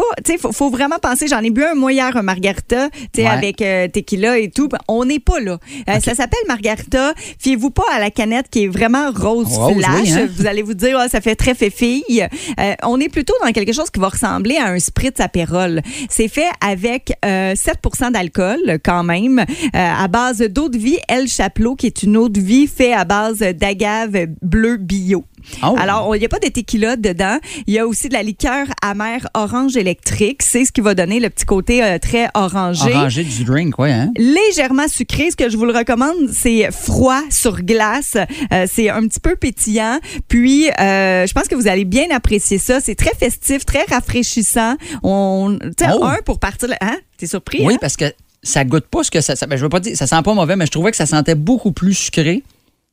pas. 0.00 0.22
Tu 0.24 0.32
sais, 0.32 0.38
faut, 0.38 0.52
faut 0.52 0.70
vraiment 0.70 0.98
penser. 1.00 1.26
J'en 1.28 1.40
ai 1.40 1.50
bu 1.50 1.64
un 1.64 1.74
moi 1.74 1.92
hier, 1.92 2.16
un 2.16 2.22
margarita, 2.22 2.88
tu 2.90 2.98
sais, 3.16 3.22
Ouais. 3.22 3.28
avec 3.28 3.62
euh, 3.62 3.88
tequila 3.88 4.38
et 4.38 4.50
tout. 4.50 4.68
On 4.88 5.04
n'est 5.04 5.18
pas 5.18 5.40
là. 5.40 5.58
Euh, 5.88 6.00
Ça 6.00 6.14
s'appelle 6.14 6.40
margarita. 6.46 7.12
Fiez-vous 7.38 7.70
pas 7.70 7.84
à 7.92 7.98
la 8.00 8.10
canette 8.10 8.46
qui 8.50 8.64
est 8.64 8.68
vraiment 8.68 9.10
rose, 9.10 9.46
Rose, 9.56 9.74
flash. 9.78 10.00
oui, 10.02 10.12
hein? 10.12 10.28
Vous 10.36 10.46
allez 10.46 10.62
vous 10.62 10.74
dire, 10.74 10.96
Ah, 11.00 11.08
ça 11.08 11.20
fait 11.20 11.34
très 11.34 11.54
fille. 11.70 12.26
Euh, 12.60 12.74
on 12.84 13.00
est 13.00 13.08
plutôt 13.08 13.34
dans 13.44 13.50
quelque 13.52 13.72
chose 13.72 13.90
qui 13.90 14.00
va 14.00 14.08
ressembler 14.08 14.56
à 14.56 14.66
un 14.66 14.78
spritz 14.78 15.20
apérol. 15.20 15.82
C'est 16.10 16.28
fait 16.28 16.48
avec 16.60 17.12
euh, 17.24 17.54
7% 17.54 18.12
d'alcool 18.12 18.78
quand 18.84 19.02
même, 19.04 19.44
à 19.72 20.06
base 20.08 20.38
d'eau 20.38 20.68
de 20.68 20.78
vie 20.78 20.98
El 21.08 21.26
Chapelot, 21.28 21.74
qui 21.74 21.86
est 21.86 22.02
une 22.02 22.16
eau 22.16 22.28
de 22.28 22.40
vie 22.40 22.66
faite 22.66 22.94
à 22.96 23.04
base 23.04 23.38
d'agave 23.40 24.26
bleu 24.42 24.76
bio. 24.76 25.24
Oh. 25.62 25.74
Alors, 25.78 26.14
il 26.16 26.18
n'y 26.18 26.24
a 26.24 26.28
pas 26.28 26.38
de 26.38 26.48
tequila 26.48 26.96
dedans. 26.96 27.38
Il 27.66 27.74
y 27.74 27.78
a 27.78 27.86
aussi 27.86 28.08
de 28.08 28.14
la 28.14 28.22
liqueur 28.22 28.66
amère 28.82 29.28
orange 29.34 29.76
électrique. 29.76 30.42
C'est 30.42 30.64
ce 30.64 30.72
qui 30.72 30.80
va 30.80 30.94
donner 30.94 31.20
le 31.20 31.30
petit 31.30 31.44
côté 31.44 31.82
euh, 31.82 31.98
très 31.98 32.28
orangé. 32.34 32.90
Orangé 32.92 33.24
du 33.24 33.44
drink, 33.44 33.78
ouais, 33.78 33.92
hein? 33.92 34.10
Légèrement 34.16 34.88
sucré. 34.88 35.30
Ce 35.30 35.36
que 35.36 35.48
je 35.50 35.56
vous 35.56 35.64
le 35.64 35.72
recommande, 35.76 36.16
c'est 36.32 36.70
froid 36.72 37.22
sur 37.30 37.62
glace. 37.62 38.16
Euh, 38.52 38.66
c'est 38.70 38.88
un 38.88 39.02
petit 39.06 39.20
peu 39.20 39.36
pétillant. 39.36 39.98
Puis, 40.28 40.68
euh, 40.70 41.26
je 41.26 41.32
pense 41.32 41.48
que 41.48 41.54
vous 41.54 41.68
allez 41.68 41.84
bien 41.84 42.06
apprécier 42.10 42.58
ça. 42.58 42.80
C'est 42.80 42.94
très 42.94 43.14
festif, 43.18 43.64
très 43.64 43.84
rafraîchissant. 43.88 44.76
On, 45.02 45.58
Oh. 45.90 46.04
un 46.04 46.18
pour 46.24 46.38
partir. 46.38 46.68
Hein? 46.80 46.96
T'es 47.16 47.26
surpris? 47.26 47.60
Oui, 47.64 47.74
hein? 47.74 47.78
parce 47.80 47.96
que 47.96 48.04
ça 48.42 48.64
goûte 48.64 48.86
pas 48.86 49.02
ce 49.02 49.10
que 49.10 49.20
ça. 49.20 49.36
ça 49.36 49.46
ben, 49.46 49.56
je 49.56 49.62
veux 49.62 49.68
pas 49.68 49.80
dire, 49.80 49.96
ça 49.96 50.06
sent 50.06 50.22
pas 50.24 50.34
mauvais, 50.34 50.56
mais 50.56 50.66
je 50.66 50.70
trouvais 50.70 50.90
que 50.90 50.96
ça 50.96 51.06
sentait 51.06 51.34
beaucoup 51.34 51.72
plus 51.72 51.94
sucré. 51.94 52.42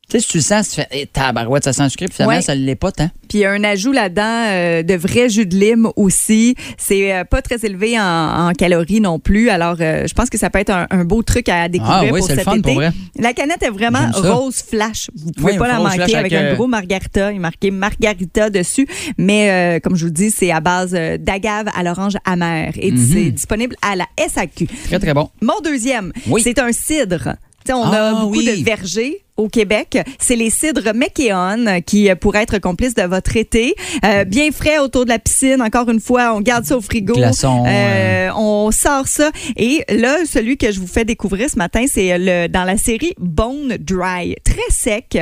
Tu 0.08 0.18
sais, 0.18 0.20
si 0.20 0.28
tu 0.28 0.36
le 0.36 0.42
sens, 0.44 0.68
tu 0.68 0.74
fais, 0.76 0.86
eh, 0.92 1.06
tabarouette, 1.06 1.64
ça 1.64 1.72
sent 1.72 1.88
sucré, 1.88 2.06
puis 2.06 2.14
finalement, 2.14 2.36
Ouais. 2.36 2.40
ça 2.42 2.54
l'est 2.54 2.76
pas 2.76 2.92
tant. 2.92 3.10
Puis 3.28 3.38
il 3.38 3.40
y 3.40 3.44
a 3.44 3.50
un 3.50 3.64
ajout 3.64 3.90
là-dedans 3.90 4.22
euh, 4.46 4.82
de 4.84 4.94
vrai 4.94 5.28
jus 5.28 5.46
de 5.46 5.56
lime 5.56 5.88
aussi. 5.96 6.54
C'est 6.78 7.12
euh, 7.12 7.24
pas 7.24 7.42
très 7.42 7.56
élevé 7.66 7.98
en, 7.98 8.04
en 8.48 8.52
calories 8.52 9.00
non 9.00 9.18
plus. 9.18 9.48
Alors, 9.50 9.78
euh, 9.80 10.06
je 10.06 10.14
pense 10.14 10.30
que 10.30 10.38
ça 10.38 10.48
peut 10.48 10.60
être 10.60 10.70
un, 10.70 10.86
un 10.92 11.04
beau 11.04 11.24
truc 11.24 11.48
à 11.48 11.68
découvrir 11.68 11.96
Ah 11.96 12.04
oui, 12.04 12.20
pour 12.20 12.28
c'est 12.28 12.34
le 12.34 12.38
cet 12.38 12.44
fun, 12.44 12.52
été. 12.54 12.62
pour 12.62 12.74
vrai. 12.74 12.92
La 13.18 13.32
canette 13.32 13.64
est 13.64 13.70
vraiment 13.70 13.98
J'aime 14.14 14.22
ça. 14.22 14.32
rose 14.32 14.62
flash. 14.62 15.10
Vous 15.16 15.32
pouvez 15.32 15.52
Oui, 15.54 15.58
pas 15.58 15.66
la 15.66 15.78
rose 15.78 15.88
manquer 15.88 16.02
avec, 16.02 16.14
avec, 16.14 16.32
un 16.34 16.42
euh, 16.44 16.54
gros 16.54 16.68
margarita. 16.68 17.32
Il 17.32 17.36
est 17.36 17.38
marqué 17.40 17.72
margarita 17.72 18.48
dessus. 18.48 18.86
Mais 19.18 19.50
euh, 19.50 19.80
comme 19.80 19.96
je 19.96 20.04
vous 20.04 20.12
dis, 20.12 20.30
c'est 20.30 20.52
à 20.52 20.60
base 20.60 20.94
euh, 20.94 21.18
d'agave 21.18 21.66
à 21.76 21.82
l'orange 21.82 22.14
amère. 22.24 22.74
Et 22.76 22.92
Mhm. 22.92 23.08
c'est 23.12 23.30
disponible 23.32 23.74
à 23.82 23.96
la 23.96 24.06
SAQ. 24.16 24.68
Très, 24.84 25.00
très 25.00 25.14
bon. 25.14 25.30
Mon 25.42 25.58
deuxième, 25.64 26.12
Oui. 26.28 26.42
c'est 26.44 26.60
un 26.60 26.70
cidre. 26.70 27.34
Tu 27.64 27.72
sais, 27.72 27.72
on 27.72 27.82
Ah, 27.82 28.10
a 28.10 28.20
beaucoup 28.20 28.36
oui. 28.38 28.46
de 28.60 28.64
vergers 28.64 29.24
au 29.36 29.48
Québec. 29.48 29.98
C'est 30.18 30.36
les 30.36 30.50
cidres 30.50 30.92
McKeon 30.94 31.80
qui 31.84 32.10
euh, 32.10 32.14
pourraient 32.14 32.42
être 32.42 32.58
complices 32.58 32.94
de 32.94 33.02
votre 33.02 33.36
été. 33.36 33.74
Euh, 34.04 34.24
bien 34.24 34.50
frais 34.50 34.78
autour 34.78 35.04
de 35.04 35.10
la 35.10 35.18
piscine. 35.18 35.62
Encore 35.62 35.88
une 35.90 36.00
fois, 36.00 36.34
on 36.34 36.40
garde 36.40 36.64
ça 36.64 36.76
au 36.76 36.80
frigo. 36.80 37.14
Euh, 37.18 38.30
On 38.36 38.70
sort 38.70 39.08
ça. 39.08 39.30
Et 39.56 39.84
là, 39.88 40.18
celui 40.26 40.56
que 40.56 40.72
je 40.72 40.80
vous 40.80 40.86
fais 40.86 41.04
découvrir 41.04 41.50
ce 41.50 41.56
matin, 41.56 41.84
c'est 41.90 42.16
le 42.18 42.48
dans 42.48 42.64
la 42.64 42.76
série 42.76 43.14
Bone 43.18 43.76
Dry. 43.78 44.36
Très 44.44 44.70
sec. 44.70 45.18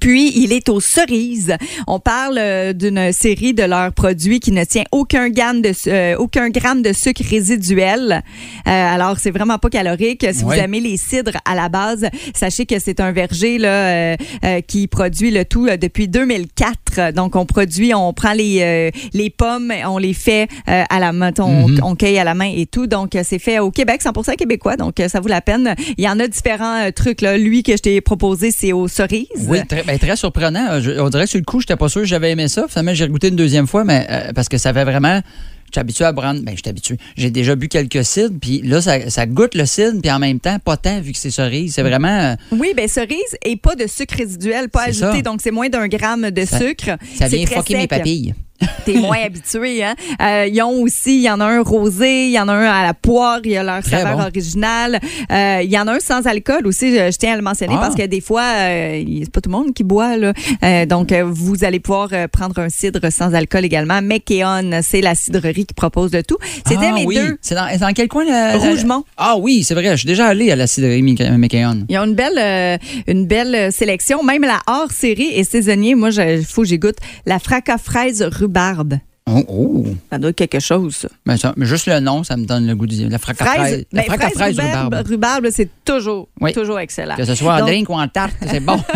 Puis, 0.00 0.32
il 0.36 0.52
est 0.52 0.68
aux 0.68 0.80
cerises. 0.80 1.56
On 1.86 1.98
parle 2.00 2.38
euh, 2.38 2.72
d'une 2.72 3.12
série 3.12 3.54
de 3.54 3.62
leurs 3.64 3.92
produits 3.92 4.40
qui 4.40 4.52
ne 4.52 4.64
tient 4.64 4.84
aucun 4.92 5.28
gramme 5.30 5.62
de, 5.62 5.72
su- 5.72 5.90
euh, 5.90 6.16
aucun 6.18 6.50
gramme 6.50 6.82
de 6.82 6.92
sucre 6.92 7.22
résiduel. 7.28 8.22
Euh, 8.66 8.70
alors, 8.70 9.18
c'est 9.18 9.30
vraiment 9.30 9.58
pas 9.58 9.70
calorique. 9.70 10.26
Si 10.32 10.44
Ouais. 10.44 10.56
vous 10.56 10.62
aimez 10.62 10.80
les 10.80 10.96
cidres 10.96 11.36
à 11.44 11.54
la 11.54 11.68
base, 11.68 12.06
sachez 12.34 12.64
que 12.66 12.78
c'est 12.78 13.00
un 13.00 13.12
verger 13.12 13.58
là, 13.58 13.68
euh, 14.12 14.16
euh, 14.44 14.60
qui 14.60 14.86
produit 14.86 15.30
le 15.30 15.44
tout 15.44 15.66
euh, 15.66 15.76
depuis 15.76 16.08
2004. 16.08 17.12
Donc, 17.12 17.36
on 17.36 17.46
produit, 17.46 17.94
on 17.94 18.12
prend 18.12 18.32
les, 18.32 18.60
euh, 18.62 18.90
les 19.12 19.30
pommes, 19.30 19.72
on 19.86 19.98
les 19.98 20.14
fait 20.14 20.48
euh, 20.68 20.84
à 20.88 21.00
la 21.00 21.12
main, 21.12 21.32
on, 21.38 21.68
Mhm. 21.68 21.80
on 21.82 21.94
cueille 21.96 22.18
à 22.18 22.24
la 22.24 22.34
main 22.34 22.50
et 22.54 22.66
tout. 22.66 22.86
Donc, 22.86 23.14
euh, 23.16 23.22
c'est 23.24 23.38
fait 23.38 23.58
au 23.58 23.70
Québec, 23.70 24.00
100% 24.02 24.36
québécois. 24.36 24.76
Donc, 24.76 25.00
euh, 25.00 25.08
ça 25.08 25.20
vaut 25.20 25.28
la 25.28 25.40
peine. 25.40 25.74
Il 25.96 26.04
y 26.04 26.08
en 26.08 26.18
a 26.20 26.28
différents 26.28 26.82
euh, 26.86 26.90
trucs. 26.90 27.20
Là. 27.20 27.36
Lui 27.36 27.62
que 27.62 27.72
je 27.72 27.78
t'ai 27.82 28.00
proposé, 28.00 28.50
c'est 28.50 28.72
aux 28.72 28.88
cerises. 28.88 29.26
Oui, 29.48 29.58
très, 29.66 29.82
ben, 29.88 29.98
très 29.98 30.16
surprenant. 30.16 30.66
Euh, 30.72 30.80
je- 30.80 31.00
on 31.00 31.08
dirait 31.08 31.24
que 31.24 31.30
sur 31.30 31.38
le 31.38 31.44
coup, 31.44 31.60
j'étais 31.60 31.76
pas 31.76 31.88
sûr 31.88 32.02
que 32.02 32.06
j'avais 32.06 32.30
aimé 32.30 32.46
ça. 32.48 32.66
Finalement, 32.68 32.94
j'ai 32.94 33.08
goûté 33.08 33.28
une 33.28 33.36
deuxième 33.36 33.66
fois, 33.66 33.82
mais 33.84 34.06
euh, 34.10 34.32
parce 34.34 34.48
que 34.48 34.58
ça 34.58 34.72
fait 34.72 34.84
vraiment. 34.84 35.20
Je 35.66 35.72
suis 35.72 35.80
habitué 35.80 36.04
à 36.06 36.12
prendre. 36.14 36.40
Ben, 36.42 36.52
je 36.56 36.60
suis 36.62 36.68
habitué. 36.70 36.96
J'ai 37.16 37.30
déjà 37.30 37.54
bu 37.54 37.68
quelques 37.68 38.02
cidres, 38.04 38.34
puis 38.40 38.62
là, 38.62 38.80
ça, 38.80 39.10
ça 39.10 39.26
goûte 39.26 39.54
le 39.54 39.66
cidre, 39.66 40.00
puis 40.00 40.10
en 40.10 40.18
même 40.18 40.40
temps, 40.40 40.58
pas 40.58 40.76
tant, 40.78 41.00
vu 41.00 41.12
que 41.12 41.18
c'est 41.18 41.30
cerise. 41.30 41.74
C'est 41.74 41.82
vraiment. 41.82 42.08
euh, 42.08 42.34
Oui, 42.52 42.72
ben 42.76 42.88
cerise 42.88 43.36
et 43.44 43.56
pas 43.56 43.74
de 43.74 43.86
sucre 43.86 44.14
résiduel, 44.16 44.68
pas 44.70 44.84
ajouté, 44.84 45.16
ça. 45.18 45.20
donc 45.22 45.40
c'est 45.42 45.50
moins 45.50 45.68
d'un 45.68 45.88
gramme 45.88 46.30
de 46.30 46.44
Ça- 46.46 46.58
sucre. 46.58 46.96
ça 47.18 47.28
vient 47.28 47.44
fucker 47.46 47.76
mes 47.76 47.86
papilles. 47.86 48.34
T'es 48.84 48.94
moins 48.94 49.18
habitué, 49.24 49.84
hein? 49.84 49.94
Euh, 50.20 50.46
ils 50.50 50.60
ont 50.62 50.82
aussi, 50.82 51.16
il 51.18 51.22
y 51.22 51.30
en 51.30 51.40
a 51.40 51.44
un 51.46 51.62
rosé, 51.62 52.24
il 52.26 52.30
y 52.32 52.40
en 52.40 52.48
a 52.48 52.52
un 52.54 52.64
à 52.64 52.82
la 52.84 52.94
poire, 52.94 53.40
il 53.44 53.52
y 53.52 53.56
a 53.56 53.62
leur 53.62 53.82
Très 53.82 53.98
saveur 54.02 54.16
bon. 54.16 54.22
originale. 54.24 54.98
Euh, 55.30 55.60
Il 55.62 55.70
y 55.70 55.78
en 55.78 55.86
a 55.86 55.92
un 55.94 56.00
sans 56.00 56.26
alcool 56.26 56.66
aussi, 56.66 56.90
je, 56.90 57.10
je 57.12 57.16
tiens 57.18 57.34
à 57.34 57.36
le 57.36 57.42
mentionner 57.42 57.74
Ah. 57.76 57.80
parce 57.80 57.94
que 57.94 58.04
des 58.06 58.20
fois, 58.20 58.42
euh, 58.42 59.02
c'est 59.22 59.30
pas 59.30 59.40
tout 59.40 59.50
le 59.50 59.56
monde 59.56 59.74
qui 59.74 59.84
boit, 59.84 60.16
là. 60.16 60.32
Euh, 60.64 60.86
donc, 60.86 61.12
euh, 61.12 61.22
vous 61.24 61.64
allez 61.64 61.78
pouvoir 61.80 62.08
prendre 62.32 62.58
un 62.58 62.68
cidre 62.68 63.12
sans 63.12 63.34
alcool 63.34 63.64
également. 63.64 64.00
McKeon, 64.02 64.80
c'est 64.82 65.00
la 65.02 65.14
cidrerie 65.14 65.66
qui 65.66 65.74
propose 65.74 66.10
de 66.10 66.20
tout. 66.22 66.38
C'était 66.66 66.86
ah, 66.90 66.94
mes 66.94 67.04
oui. 67.04 67.14
deux. 67.16 67.38
C'est 67.40 67.54
dans, 67.54 67.68
dans 67.78 67.92
quel 67.92 68.08
coin? 68.08 68.24
La- 68.24 68.56
Rougemont. 68.56 69.04
Ah 69.16 69.36
oui, 69.38 69.62
c'est 69.64 69.74
vrai. 69.74 69.84
Je 69.92 69.96
suis 69.96 70.06
déjà 70.06 70.26
allé 70.26 70.50
à 70.50 70.56
la 70.56 70.66
cidrerie 70.66 71.02
McKeon. 71.02 71.84
Ils 71.88 71.98
ont 71.98 72.04
une 72.04 72.14
belle, 72.14 72.80
une 73.06 73.26
belle 73.26 73.72
sélection. 73.72 74.22
Même 74.24 74.42
la 74.42 74.60
hors 74.66 74.90
série 74.90 75.30
et 75.34 75.44
saisonnier, 75.44 75.94
moi, 75.94 76.10
il 76.10 76.44
faut 76.44 76.62
que 76.62 76.68
j'y 76.68 76.78
goûte. 76.78 76.96
La 77.26 77.38
fraca 77.38 77.78
fraise 77.78 78.28
rhubarbe. 78.48 78.98
Oh, 79.30 79.44
oh. 79.48 79.84
Ça 80.10 80.18
doit 80.18 80.30
être 80.30 80.36
quelque 80.36 80.58
chose, 80.60 80.96
ça. 80.96 81.08
Ben, 81.26 81.36
ça- 81.36 81.52
mais 81.56 81.66
juste 81.66 81.86
le 81.86 82.00
nom, 82.00 82.24
ça 82.24 82.36
me 82.38 82.46
donne 82.46 82.66
le 82.66 82.74
goût 82.74 82.86
du. 82.86 83.08
La 83.08 83.18
fraca 83.18 83.44
fraise. 83.44 83.84
La 83.92 84.00
ben, 84.02 84.06
fraca 84.06 84.30
fraise 84.30 84.38
fraise 84.38 84.58
rhubarbe, 84.58 84.84
rhubarbe. 84.94 85.06
rhubarbe, 85.06 85.46
c'est 85.50 85.68
toujours, 85.84 86.28
Oui. 86.40 86.52
toujours 86.54 86.78
excellent. 86.80 87.14
Que 87.16 87.24
ce 87.26 87.34
soit 87.34 87.54
en 87.54 87.58
Donc- 87.58 87.68
drink 87.68 87.90
ou 87.90 87.94
en 87.94 88.08
tarte, 88.08 88.34
c'est 88.50 88.60
bon. 88.60 88.80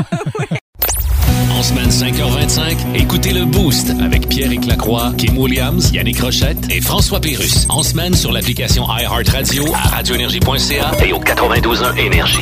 En 1.54 1.62
semaine 1.62 1.90
5h25, 1.90 2.76
écoutez 2.96 3.32
le 3.32 3.44
Boost 3.44 3.90
avec 4.02 4.28
Pierre 4.28 4.50
Lacroix, 4.66 5.12
Kim 5.16 5.38
Williams, 5.38 5.90
Yannick 5.92 6.18
Rochette 6.20 6.58
et 6.70 6.80
François 6.80 7.20
Pérus. 7.20 7.66
En 7.68 7.82
semaine 7.84 8.14
sur 8.14 8.32
l'application 8.32 8.84
iHeartRadio 8.88 9.66
à 9.72 9.88
radioénergie.ca 9.96 10.90
et 11.06 11.12
au 11.12 11.20
92.1 11.20 11.94
Énergie. 11.98 12.38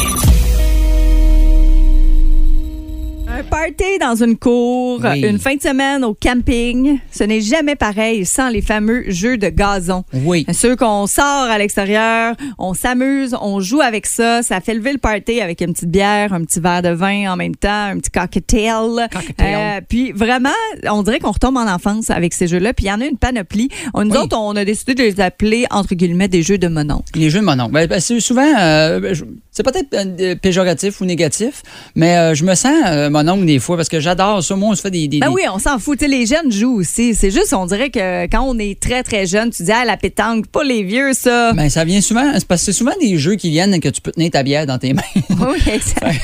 Un 3.33 3.43
party 3.45 3.99
dans 4.01 4.17
une 4.23 4.37
cour, 4.37 5.01
Oui. 5.03 5.21
une 5.21 5.39
fin 5.39 5.55
de 5.55 5.63
semaine 5.63 6.05
au 6.05 6.15
camping, 6.15 6.99
ce 7.11 7.25
n'est 7.25 7.41
jamais 7.41 7.77
pareil 7.77 8.27
sans 8.27 8.49
les 8.51 8.61
fameux 8.61 9.05
jeux 9.09 9.39
de 9.39 9.49
gazon. 9.49 10.05
Oui. 10.13 10.45
Ceux 10.53 10.77
qu'on 10.77 11.07
sort 11.07 11.25
à 11.49 11.57
l'extérieur, 11.57 12.35
on 12.59 12.75
s'amuse, 12.75 13.35
on 13.41 13.61
joue 13.61 13.81
avec 13.81 14.07
ça, 14.07 14.43
ça 14.43 14.61
fait 14.61 14.75
lever 14.75 14.93
le 14.93 14.99
party 14.99 15.41
avec 15.41 15.61
une 15.61 15.73
petite 15.73 15.91
bière, 15.91 16.33
un 16.33 16.45
petit 16.45 16.61
verre 16.61 16.83
de 16.83 16.91
vin 16.91 17.33
en 17.33 17.37
même 17.37 17.55
temps, 17.57 17.85
un 17.93 17.99
petit 17.99 18.11
cocktail. 18.11 19.09
Cocktail. 19.13 19.57
Euh, 19.57 19.81
puis 19.89 20.13
vraiment, 20.13 20.49
on 20.91 21.03
dirait 21.03 21.21
qu'on 21.21 21.31
retombe 21.33 21.57
en 21.57 21.69
enfance 21.73 22.11
avec 22.11 22.35
ces 22.35 22.47
jeux-là. 22.49 22.75
Puis 22.75 22.87
il 22.87 22.89
y 22.89 22.93
en 22.93 23.01
a 23.01 23.07
une 23.07 23.17
panoplie. 23.17 23.69
On- 23.95 24.05
Nous 24.05 24.11
Oui. 24.11 24.19
autres, 24.19 24.37
on 24.39 24.57
a 24.57 24.65
décidé 24.65 24.95
de 24.95 25.03
les 25.03 25.21
appeler 25.21 25.67
entre 25.71 25.95
guillemets 25.95 26.29
des 26.29 26.43
jeux 26.43 26.59
de 26.59 26.69
monon. 26.69 27.03
Les 27.15 27.31
jeux 27.31 27.41
de 27.41 27.45
mon 27.45 27.59
oncle. 27.61 27.73
Ben, 27.73 27.87
ben, 27.87 28.01
c'est 28.01 28.19
souvent, 28.21 28.43
euh, 28.59 29.15
c'est 29.53 29.63
peut-être 29.63 29.95
euh, 29.95 30.35
péjoratif 30.35 31.01
ou 31.01 31.05
négatif, 31.05 31.63
mais 31.95 32.17
euh, 32.17 32.35
je 32.35 32.45
me 32.45 32.55
sens 32.55 32.75
mon 33.23 33.33
oncle 33.33 33.45
des 33.47 33.59
fois 33.59 33.77
parce 33.77 33.89
que 33.89 34.01
j'adore 34.01 34.43
ça. 34.43 34.57
Moi, 34.57 34.71
on 34.71 34.75
se 34.75 34.81
fait 34.83 34.91
des. 34.91 35.09
des- 35.09 35.19
Ben 35.19 35.31
oui, 35.31 35.43
on 35.53 35.59
s'en 35.59 35.79
fout. 35.79 35.99
Tu 35.99 36.05
sais, 36.05 36.11
les 36.11 36.27
jeunes 36.27 36.51
jouent 36.51 36.79
aussi. 36.81 37.15
C'est 37.15 37.31
juste, 37.31 37.53
on 37.53 37.67
dirait 37.67 37.91
que 37.91 38.25
quand 38.27 38.43
on 38.43 38.59
est 38.59 38.79
très, 38.81 39.03
très 39.03 39.27
jeune, 39.27 39.51
tu 39.51 39.63
dis, 39.65 39.73
ah, 39.73 39.85
la 39.85 39.97
pétanque, 39.97 40.47
pas 40.49 40.63
les 40.65 40.83
vieux, 40.83 41.13
ça. 41.13 41.53
Ben, 41.53 41.69
ça 41.69 41.85
vient 41.85 42.01
souvent. 42.01 42.33
C'est 42.35 42.47
parce 42.47 42.61
que 42.63 42.67
c'est 42.67 42.79
souvent 42.79 42.93
des 43.01 43.17
jeux 43.19 43.35
qui 43.37 43.51
viennent 43.51 43.79
que 43.81 43.89
tu 43.89 44.01
peux 44.01 44.13
tenir 44.13 44.31
ta 44.31 44.43
bière 44.43 44.67
dans 44.67 44.79
tes 44.79 44.93
mains. 44.93 45.03
oui, 45.31 45.59
exact. 45.73 46.21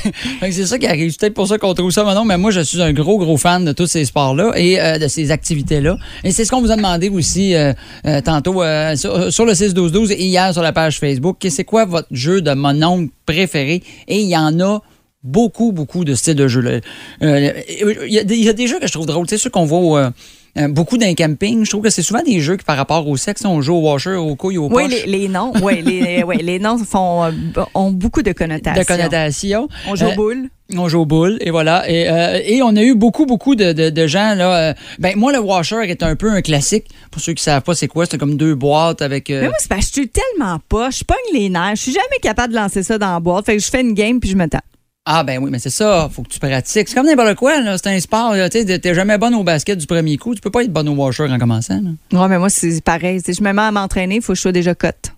C'est 0.50 0.67
ça 0.67 0.79
qui 0.79 0.87
arrive. 0.87 1.11
C'est 1.11 1.21
peut-être 1.21 1.35
pour 1.35 1.47
ça 1.49 1.59
qu'on 1.59 1.75
trouve 1.75 1.91
ça 1.91 2.05
mon 2.05 2.17
oncle, 2.17 2.29
mais 2.29 2.38
moi, 2.38 2.50
je 2.50 2.61
suis 2.61 2.81
un 2.83 2.93
gros, 2.93 3.19
gros 3.19 3.37
fan 3.37 3.65
de 3.65 3.73
tous 3.73 3.87
ces 3.87 4.05
sports-là 4.05 4.53
et 4.57 4.81
euh, 4.81 4.99
de 4.99 5.09
ces 5.09 5.31
activités-là. 5.31 5.97
Et 6.25 6.31
c'est 6.31 6.45
ce 6.45 6.50
qu'on 6.50 6.61
vous 6.61 6.71
a 6.71 6.76
demandé 6.76 7.09
aussi 7.09 7.55
euh, 7.55 7.73
euh, 8.07 8.21
tantôt 8.21 8.62
sur, 8.97 9.33
sur 9.33 9.45
le 9.45 9.53
6-12-12 9.53 10.12
et 10.12 10.25
hier 10.25 10.53
sur 10.53 10.62
la 10.62 10.73
page 10.73 10.99
Facebook. 10.99 11.37
C'est 11.49 11.65
quoi 11.65 11.85
votre 11.85 12.09
jeu 12.11 12.41
de 12.41 12.53
mon 12.53 12.83
oncle 12.83 13.11
préféré? 13.26 13.83
Et 14.09 14.21
il 14.21 14.29
y 14.29 14.37
en 14.37 14.59
a 14.61 14.81
beaucoup, 15.26 15.73
beaucoup 15.73 16.04
de 16.04 16.14
styles 16.14 16.35
de 16.35 16.49
jeux. 16.49 16.80
Euh, 17.23 17.52
Il 17.68 18.12
y, 18.12 18.18
a 18.18 18.25
des- 18.25 18.37
il 18.37 18.45
y 18.45 18.49
a 18.49 18.52
des 18.52 18.66
jeux 18.66 18.78
que 18.78 18.87
je 18.87 18.92
trouve 18.92 19.06
drôles. 19.06 19.26
C'est 19.28 19.38
ceux 19.38 19.50
qu'on 19.50 19.64
voit 19.64 19.99
euh, 20.00 20.11
euh, 20.59 20.68
beaucoup 20.68 20.97
dans 20.97 21.06
les 21.06 21.14
campings. 21.14 21.64
Je 21.64 21.71
trouve 21.71 21.83
que 21.83 21.90
c'est 21.90 22.02
souvent 22.02 22.23
des 22.23 22.40
jeux 22.40 22.56
qui, 22.56 22.64
par 22.64 22.76
rapport 22.76 23.06
au 23.06 23.16
sexe, 23.16 23.45
on 23.45 23.61
joue 23.61 23.75
au 23.75 23.80
washer, 23.90 24.14
au 24.14 24.35
couilles, 24.37 24.59
au 24.59 24.68
Oui, 24.71 24.85
poches. 24.85 25.04
les, 25.06 25.18
les 25.21 25.28
noms, 25.28 25.52
oui, 25.62 25.83
les, 25.83 26.23
ouais, 26.28 26.37
les 26.38 26.59
noms 26.59 26.78
font, 26.78 27.30
ont 27.75 27.90
beaucoup 27.90 28.23
de 28.23 28.33
connotations. 28.33 28.80
de 28.83 28.87
connotations. 28.87 29.68
On 29.88 29.95
joue 29.97 30.06
aux 30.06 30.14
boules. 30.14 30.49
On 30.76 30.88
joue 30.88 31.00
aux 31.02 31.06
boules, 31.06 31.37
et 31.42 31.50
voilà. 31.52 31.88
Et, 31.88 32.09
euh, 32.09 32.40
et 32.45 32.61
on 32.62 32.75
a 32.75 32.83
eu 32.83 32.95
beaucoup, 32.97 33.25
beaucoup 33.25 33.54
de, 33.54 33.73
de- 33.73 33.90
de 33.90 34.06
gens, 34.09 34.35
là. 34.35 34.71
euh, 34.71 34.75
ben, 34.99 35.14
moi, 35.16 35.33
le 35.33 35.38
washer 35.38 35.76
est 35.88 36.02
un 36.02 36.16
peu 36.16 36.28
un 36.33 36.40
classique. 36.42 36.87
Pour 37.12 37.21
ceux 37.23 37.35
qui 37.35 37.42
savent 37.45 37.62
pas 37.62 37.75
c'est 37.76 37.87
quoi, 37.87 38.04
c'est 38.06 38.18
comme 38.18 38.37
deux 38.37 38.54
boîtes 38.56 39.00
avec. 39.00 39.30
euh, 39.30 39.42
Mais 39.42 39.47
moi, 39.49 39.56
c'est 39.61 39.68
parce 39.68 39.83
que 39.83 39.92
je 39.95 40.00
suis 40.00 40.09
tellement 40.09 40.59
pas. 40.68 40.90
Je 40.90 41.04
pogne 41.04 41.16
les 41.40 41.49
nerfs. 41.50 41.76
Je 41.76 41.83
suis 41.83 41.92
jamais 41.92 42.18
capable 42.21 42.52
de 42.52 42.59
lancer 42.59 42.83
ça 42.83 42.99
dans 42.99 43.12
la 43.12 43.21
boîte. 43.21 43.47
Fait 43.47 43.56
que 43.56 43.62
je 43.62 43.68
fais 43.71 43.80
une 43.83 43.95
game 43.95 44.18
puis 44.18 44.30
je 44.30 44.37
me 44.37 44.49
tape. 44.49 44.64
Ah, 45.08 45.22
ben 45.22 45.38
oui, 45.40 45.50
mais 45.52 45.60
c'est 45.60 45.70
ça. 45.70 46.10
Faut 46.12 46.22
que 46.22 46.28
tu 46.28 46.40
pratiques. 46.40 46.88
C'est 46.88 46.94
comme 46.94 47.06
n'importe 47.06 47.36
quoi, 47.36 47.60
là. 47.60 47.78
C'est 47.78 47.86
un 47.88 48.00
sport. 48.00 48.34
Tu 48.50 48.66
sais, 48.66 48.78
t'es 48.80 48.92
jamais 48.94 49.16
bonne 49.18 49.34
au 49.36 49.44
basket 49.44 49.78
du 49.78 49.86
premier 49.86 50.16
coup. 50.16 50.34
Tu 50.34 50.40
peux 50.40 50.50
pas 50.50 50.64
être 50.64 50.72
bonne 50.72 50.88
au 50.88 50.94
washer 50.94 51.25
en 51.30 51.38
commençant, 51.38 51.80
là. 51.80 52.20
Ouais, 52.20 52.28
mais 52.28 52.38
moi, 52.38 52.50
c'est 52.50 52.80
pareil. 52.82 53.20
Si 53.25 53.32
je 53.32 53.40
me 53.42 53.52
mets 53.52 53.62
à 53.62 53.70
m'entraîner, 53.70 54.16
il 54.16 54.22
faut 54.22 54.32
que 54.32 54.36
je 54.36 54.42
sois 54.42 54.52
déjà 54.52 54.75
cote. 54.75 55.12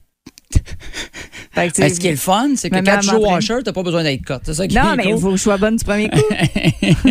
Ben, 1.56 1.68
ce 1.74 1.98
qui 1.98 2.06
est 2.06 2.12
le 2.12 2.16
fun, 2.16 2.50
c'est 2.54 2.70
que 2.70 2.76
Mais 2.76 2.84
quand 2.84 3.00
tu 3.00 3.08
joues 3.08 3.16
au 3.16 3.26
washer, 3.32 3.56
t'as 3.64 3.72
pas 3.72 3.82
besoin 3.82 4.04
d'être 4.04 4.22
cote. 4.24 4.42
C'est 4.44 4.54
ça 4.54 4.68
qui 4.68 4.76
Non, 4.76 4.92
est 4.92 4.96
mais 4.96 5.04
il 5.08 5.18
faut 5.18 5.30
que 5.32 5.36
je 5.36 5.42
sois 5.42 5.56
bonne 5.56 5.74
du 5.74 5.84
premier 5.84 6.08
coup. 6.08 6.20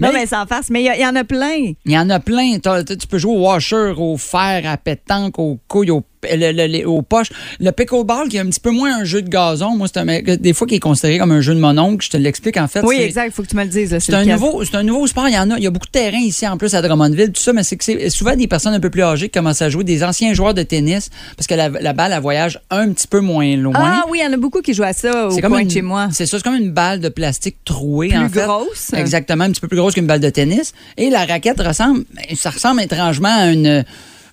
non, 0.00 0.10
mais 0.12 0.26
sans 0.26 0.46
farce. 0.46 0.70
Mais 0.70 0.84
il 0.84 1.00
y 1.00 1.04
en 1.06 1.16
a 1.16 1.24
plein. 1.24 1.72
Il 1.84 1.92
y 1.92 1.98
en 1.98 2.08
a 2.10 2.20
plein. 2.20 2.58
T'as- 2.62 2.84
t'as- 2.84 2.94
tu 2.94 3.06
peux 3.08 3.18
jouer 3.18 3.32
au 3.34 3.40
washer, 3.40 3.94
au 3.96 4.16
fer, 4.16 4.62
à 4.64 4.76
pétanque, 4.76 5.40
aux 5.40 5.58
couilles, 5.66 5.90
au 5.90 6.04
le- 6.30 6.66
le- 6.68 6.86
aux 6.88 7.02
poches. 7.02 7.30
Le 7.60 7.70
pickleball, 7.70 8.28
qui 8.28 8.36
est 8.36 8.40
un 8.40 8.46
petit 8.46 8.60
peu 8.60 8.70
moins 8.70 9.00
un 9.00 9.04
jeu 9.04 9.22
de 9.22 9.28
gazon, 9.28 9.76
moi, 9.76 9.88
c'est 9.92 9.98
un, 10.00 10.06
des 10.36 10.52
fois 10.52 10.66
qui 10.66 10.76
est 10.76 10.80
considéré 10.80 11.18
comme 11.18 11.32
un 11.32 11.40
jeu 11.40 11.54
de 11.54 11.60
mon 11.60 11.76
oncle. 11.78 12.04
Je 12.04 12.10
te 12.10 12.16
l'explique 12.16 12.56
en 12.56 12.68
fait. 12.68 12.80
Oui, 12.82 12.96
exact. 13.00 13.26
Il 13.26 13.32
faut 13.32 13.42
que 13.42 13.48
tu 13.48 13.56
me 13.56 13.62
le 13.64 13.68
dises. 13.68 13.96
C'est 14.00 14.14
un, 14.14 14.24
nouveau, 14.24 14.64
c'est 14.64 14.76
un 14.76 14.82
nouveau 14.82 15.06
sport. 15.06 15.28
Il 15.28 15.34
y 15.34 15.38
en 15.38 15.50
a. 15.50 15.56
Il 15.58 15.64
y 15.64 15.66
a 15.66 15.70
beaucoup 15.70 15.86
de 15.86 15.90
terrains 15.92 16.18
ici, 16.18 16.46
en 16.46 16.56
plus, 16.56 16.74
à 16.74 16.82
Drummondville, 16.82 17.32
tout 17.32 17.42
ça, 17.42 17.52
mais 17.52 17.62
c'est 17.62 17.76
que 17.76 17.84
c'est 17.84 18.10
souvent 18.10 18.36
des 18.36 18.46
personnes 18.46 18.74
un 18.74 18.80
peu 18.80 18.90
plus 18.90 19.02
âgées 19.02 19.28
qui 19.28 19.38
commencent 19.38 19.62
à 19.62 19.68
jouer, 19.68 19.84
des 19.84 20.02
anciens 20.04 20.32
joueurs 20.34 20.54
de 20.54 20.62
tennis, 20.62 21.10
parce 21.36 21.46
que 21.46 21.54
la, 21.54 21.68
la 21.68 21.92
balle, 21.92 22.12
elle 22.12 22.20
voyage 22.22 22.60
un 22.70 22.90
petit 22.92 23.06
peu 23.08 23.20
moins 23.20 23.56
loin. 23.56 23.72
Ah 23.76 24.04
oui, 24.10 24.18
il 24.22 24.24
y 24.24 24.28
en 24.28 24.32
a 24.32 24.36
beaucoup 24.36 24.60
qui 24.60 24.74
jouent 24.74 24.82
à 24.84 24.92
ça 24.92 25.26
au 25.28 25.30
C'est 25.30 25.42
coin 25.42 25.58
une, 25.58 25.68
de 25.68 25.72
chez 25.72 25.82
moi. 25.82 26.08
C'est 26.12 26.26
ça, 26.26 26.36
c'est 26.38 26.44
comme 26.44 26.54
une 26.56 26.70
balle 26.72 27.00
de 27.00 27.08
plastique 27.08 27.56
trouée, 27.64 28.08
Plus 28.08 28.18
en 28.18 28.28
fait. 28.28 28.44
grosse? 28.44 28.92
Exactement, 28.94 29.44
un 29.44 29.50
petit 29.50 29.60
peu 29.60 29.68
plus 29.68 29.76
grosse 29.78 29.94
qu'une 29.94 30.06
balle 30.06 30.20
de 30.20 30.30
tennis. 30.30 30.72
Et 30.96 31.10
la 31.10 31.24
raquette 31.24 31.60
ressemble, 31.60 32.04
ça 32.34 32.50
ressemble 32.50 32.82
étrangement 32.82 33.28
à 33.34 33.46
une. 33.50 33.84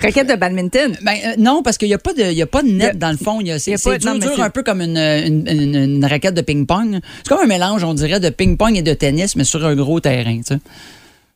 Raquette 0.01 0.29
de 0.29 0.36
badminton? 0.36 0.98
Ben, 1.01 1.13
euh, 1.25 1.34
non, 1.38 1.62
parce 1.62 1.77
qu'il 1.77 1.89
n'y 1.89 1.94
a, 1.94 1.98
pas 1.98 2.13
de- 2.13 2.32
y 2.32 2.41
a 2.41 2.48
pas 2.48 2.63
de 2.63 2.70
net 2.70 2.98
dans 2.98 3.12
le 3.12 3.18
fond. 3.18 3.41
Il 3.41 3.48
y 3.48 3.51
a- 3.51 3.56
il 3.56 3.58
y 3.58 3.60
C'est 3.60 3.74
a 3.74 3.77
c'est 3.77 3.89
pas- 3.89 3.98
dur, 3.98 4.08
non, 4.12 4.13
mais 4.18 4.25
dur 4.25 4.32
c'est- 4.36 4.41
un 4.41 4.50
peu 4.50 4.63
comme 4.63 4.82
une, 4.82 4.98
une- 4.98 5.46
une- 5.48 5.75
une 5.75 6.06
raquette 6.06 6.34
de 6.36 6.41
ping-pong. 6.41 7.00
C'est 7.18 7.27
comme 7.27 7.41
un 7.44 7.48
mélange, 7.48 7.84
on 7.84 7.94
dirait, 7.94 8.20
de 8.22 8.29
ping-pong 8.29 8.77
et 8.77 8.82
de 8.82 8.94
tennis, 8.94 9.36
mais 9.36 9.44
sur 9.44 9.65
un 9.65 9.75
gros 9.75 10.00
terrain, 10.00 10.38
tu 10.38 10.53
sais. 10.56 10.60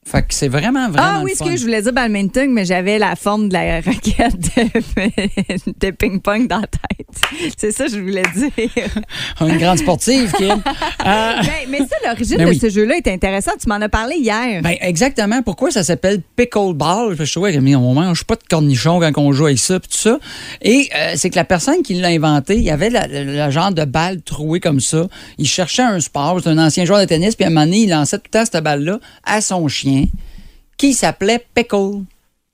Fait 0.05 0.21
que 0.21 0.33
c'est 0.33 0.47
vraiment, 0.49 0.89
vraiment. 0.89 1.17
Ah 1.19 1.21
oui, 1.23 1.31
ce 1.37 1.43
que 1.43 1.55
je 1.55 1.61
voulais 1.63 1.81
dire 1.81 1.93
badminton, 1.93 2.51
mais 2.51 2.65
j'avais 2.65 2.99
la 2.99 3.15
forme 3.15 3.47
de 3.47 3.53
la 3.53 3.75
raquette 3.81 4.35
de, 4.37 5.87
de 5.87 5.91
ping-pong 5.91 6.47
dans 6.47 6.59
la 6.59 6.67
tête. 6.67 7.51
C'est 7.57 7.71
ça 7.71 7.85
que 7.85 7.91
je 7.91 7.99
voulais 7.99 8.23
dire. 8.35 8.51
Une 9.41 9.57
grande 9.57 9.77
sportive, 9.79 10.31
Kim. 10.37 10.61
Euh, 11.05 11.33
Ben, 11.41 11.67
mais 11.69 11.79
ça, 11.79 11.95
l'origine 12.05 12.37
Ben 12.37 12.45
de 12.45 12.49
oui. 12.51 12.59
ce 12.59 12.69
jeu-là 12.69 12.95
est 12.95 13.07
intéressant. 13.09 13.51
Tu 13.61 13.67
m'en 13.67 13.75
as 13.75 13.89
parlé 13.89 14.15
hier. 14.15 14.61
Ben, 14.61 14.75
exactement. 14.79 15.41
Pourquoi 15.41 15.69
ça 15.69 15.83
s'appelle 15.83 16.21
pickleball? 16.37 17.17
Je 17.19 17.29
trouvais 17.31 17.53
que, 17.53 17.59
mais 17.59 17.75
on 17.75 17.93
mange 17.93 18.23
pas 18.23 18.35
de 18.35 18.43
cornichons 18.49 18.99
quand 19.01 19.11
on 19.17 19.33
joue 19.33 19.47
avec 19.47 19.59
ça, 19.59 19.79
tout 19.81 19.87
ça. 19.91 20.17
Et 20.61 20.89
euh, 20.95 21.13
c'est 21.15 21.29
que 21.29 21.35
la 21.35 21.43
personne 21.43 21.81
qui 21.83 21.95
l'a 21.95 22.07
inventé, 22.09 22.55
il 22.55 22.63
y 22.63 22.69
avait 22.71 22.89
la- 22.89 23.49
genre 23.49 23.71
de 23.73 23.83
balle 23.83 24.21
trouée 24.21 24.61
comme 24.61 24.79
ça. 24.79 25.07
Il 25.37 25.47
cherchait 25.47 25.81
un 25.83 25.99
sport. 25.99 26.39
C'est 26.41 26.49
un 26.49 26.57
ancien 26.57 26.85
joueur 26.85 26.99
de 27.01 27.05
tennis, 27.05 27.35
puis 27.35 27.43
à 27.43 27.47
un 27.47 27.51
moment 27.51 27.65
donné, 27.65 27.79
il 27.79 27.89
lançait 27.89 28.17
tout 28.17 28.23
le 28.33 28.39
temps 28.39 28.45
cette 28.49 28.63
balle-là 28.63 28.99
à 29.25 29.41
son 29.41 29.67
chien, 29.67 29.92
qui 30.77 30.93
s'appelait 30.93 31.45
Pickle. 31.53 32.03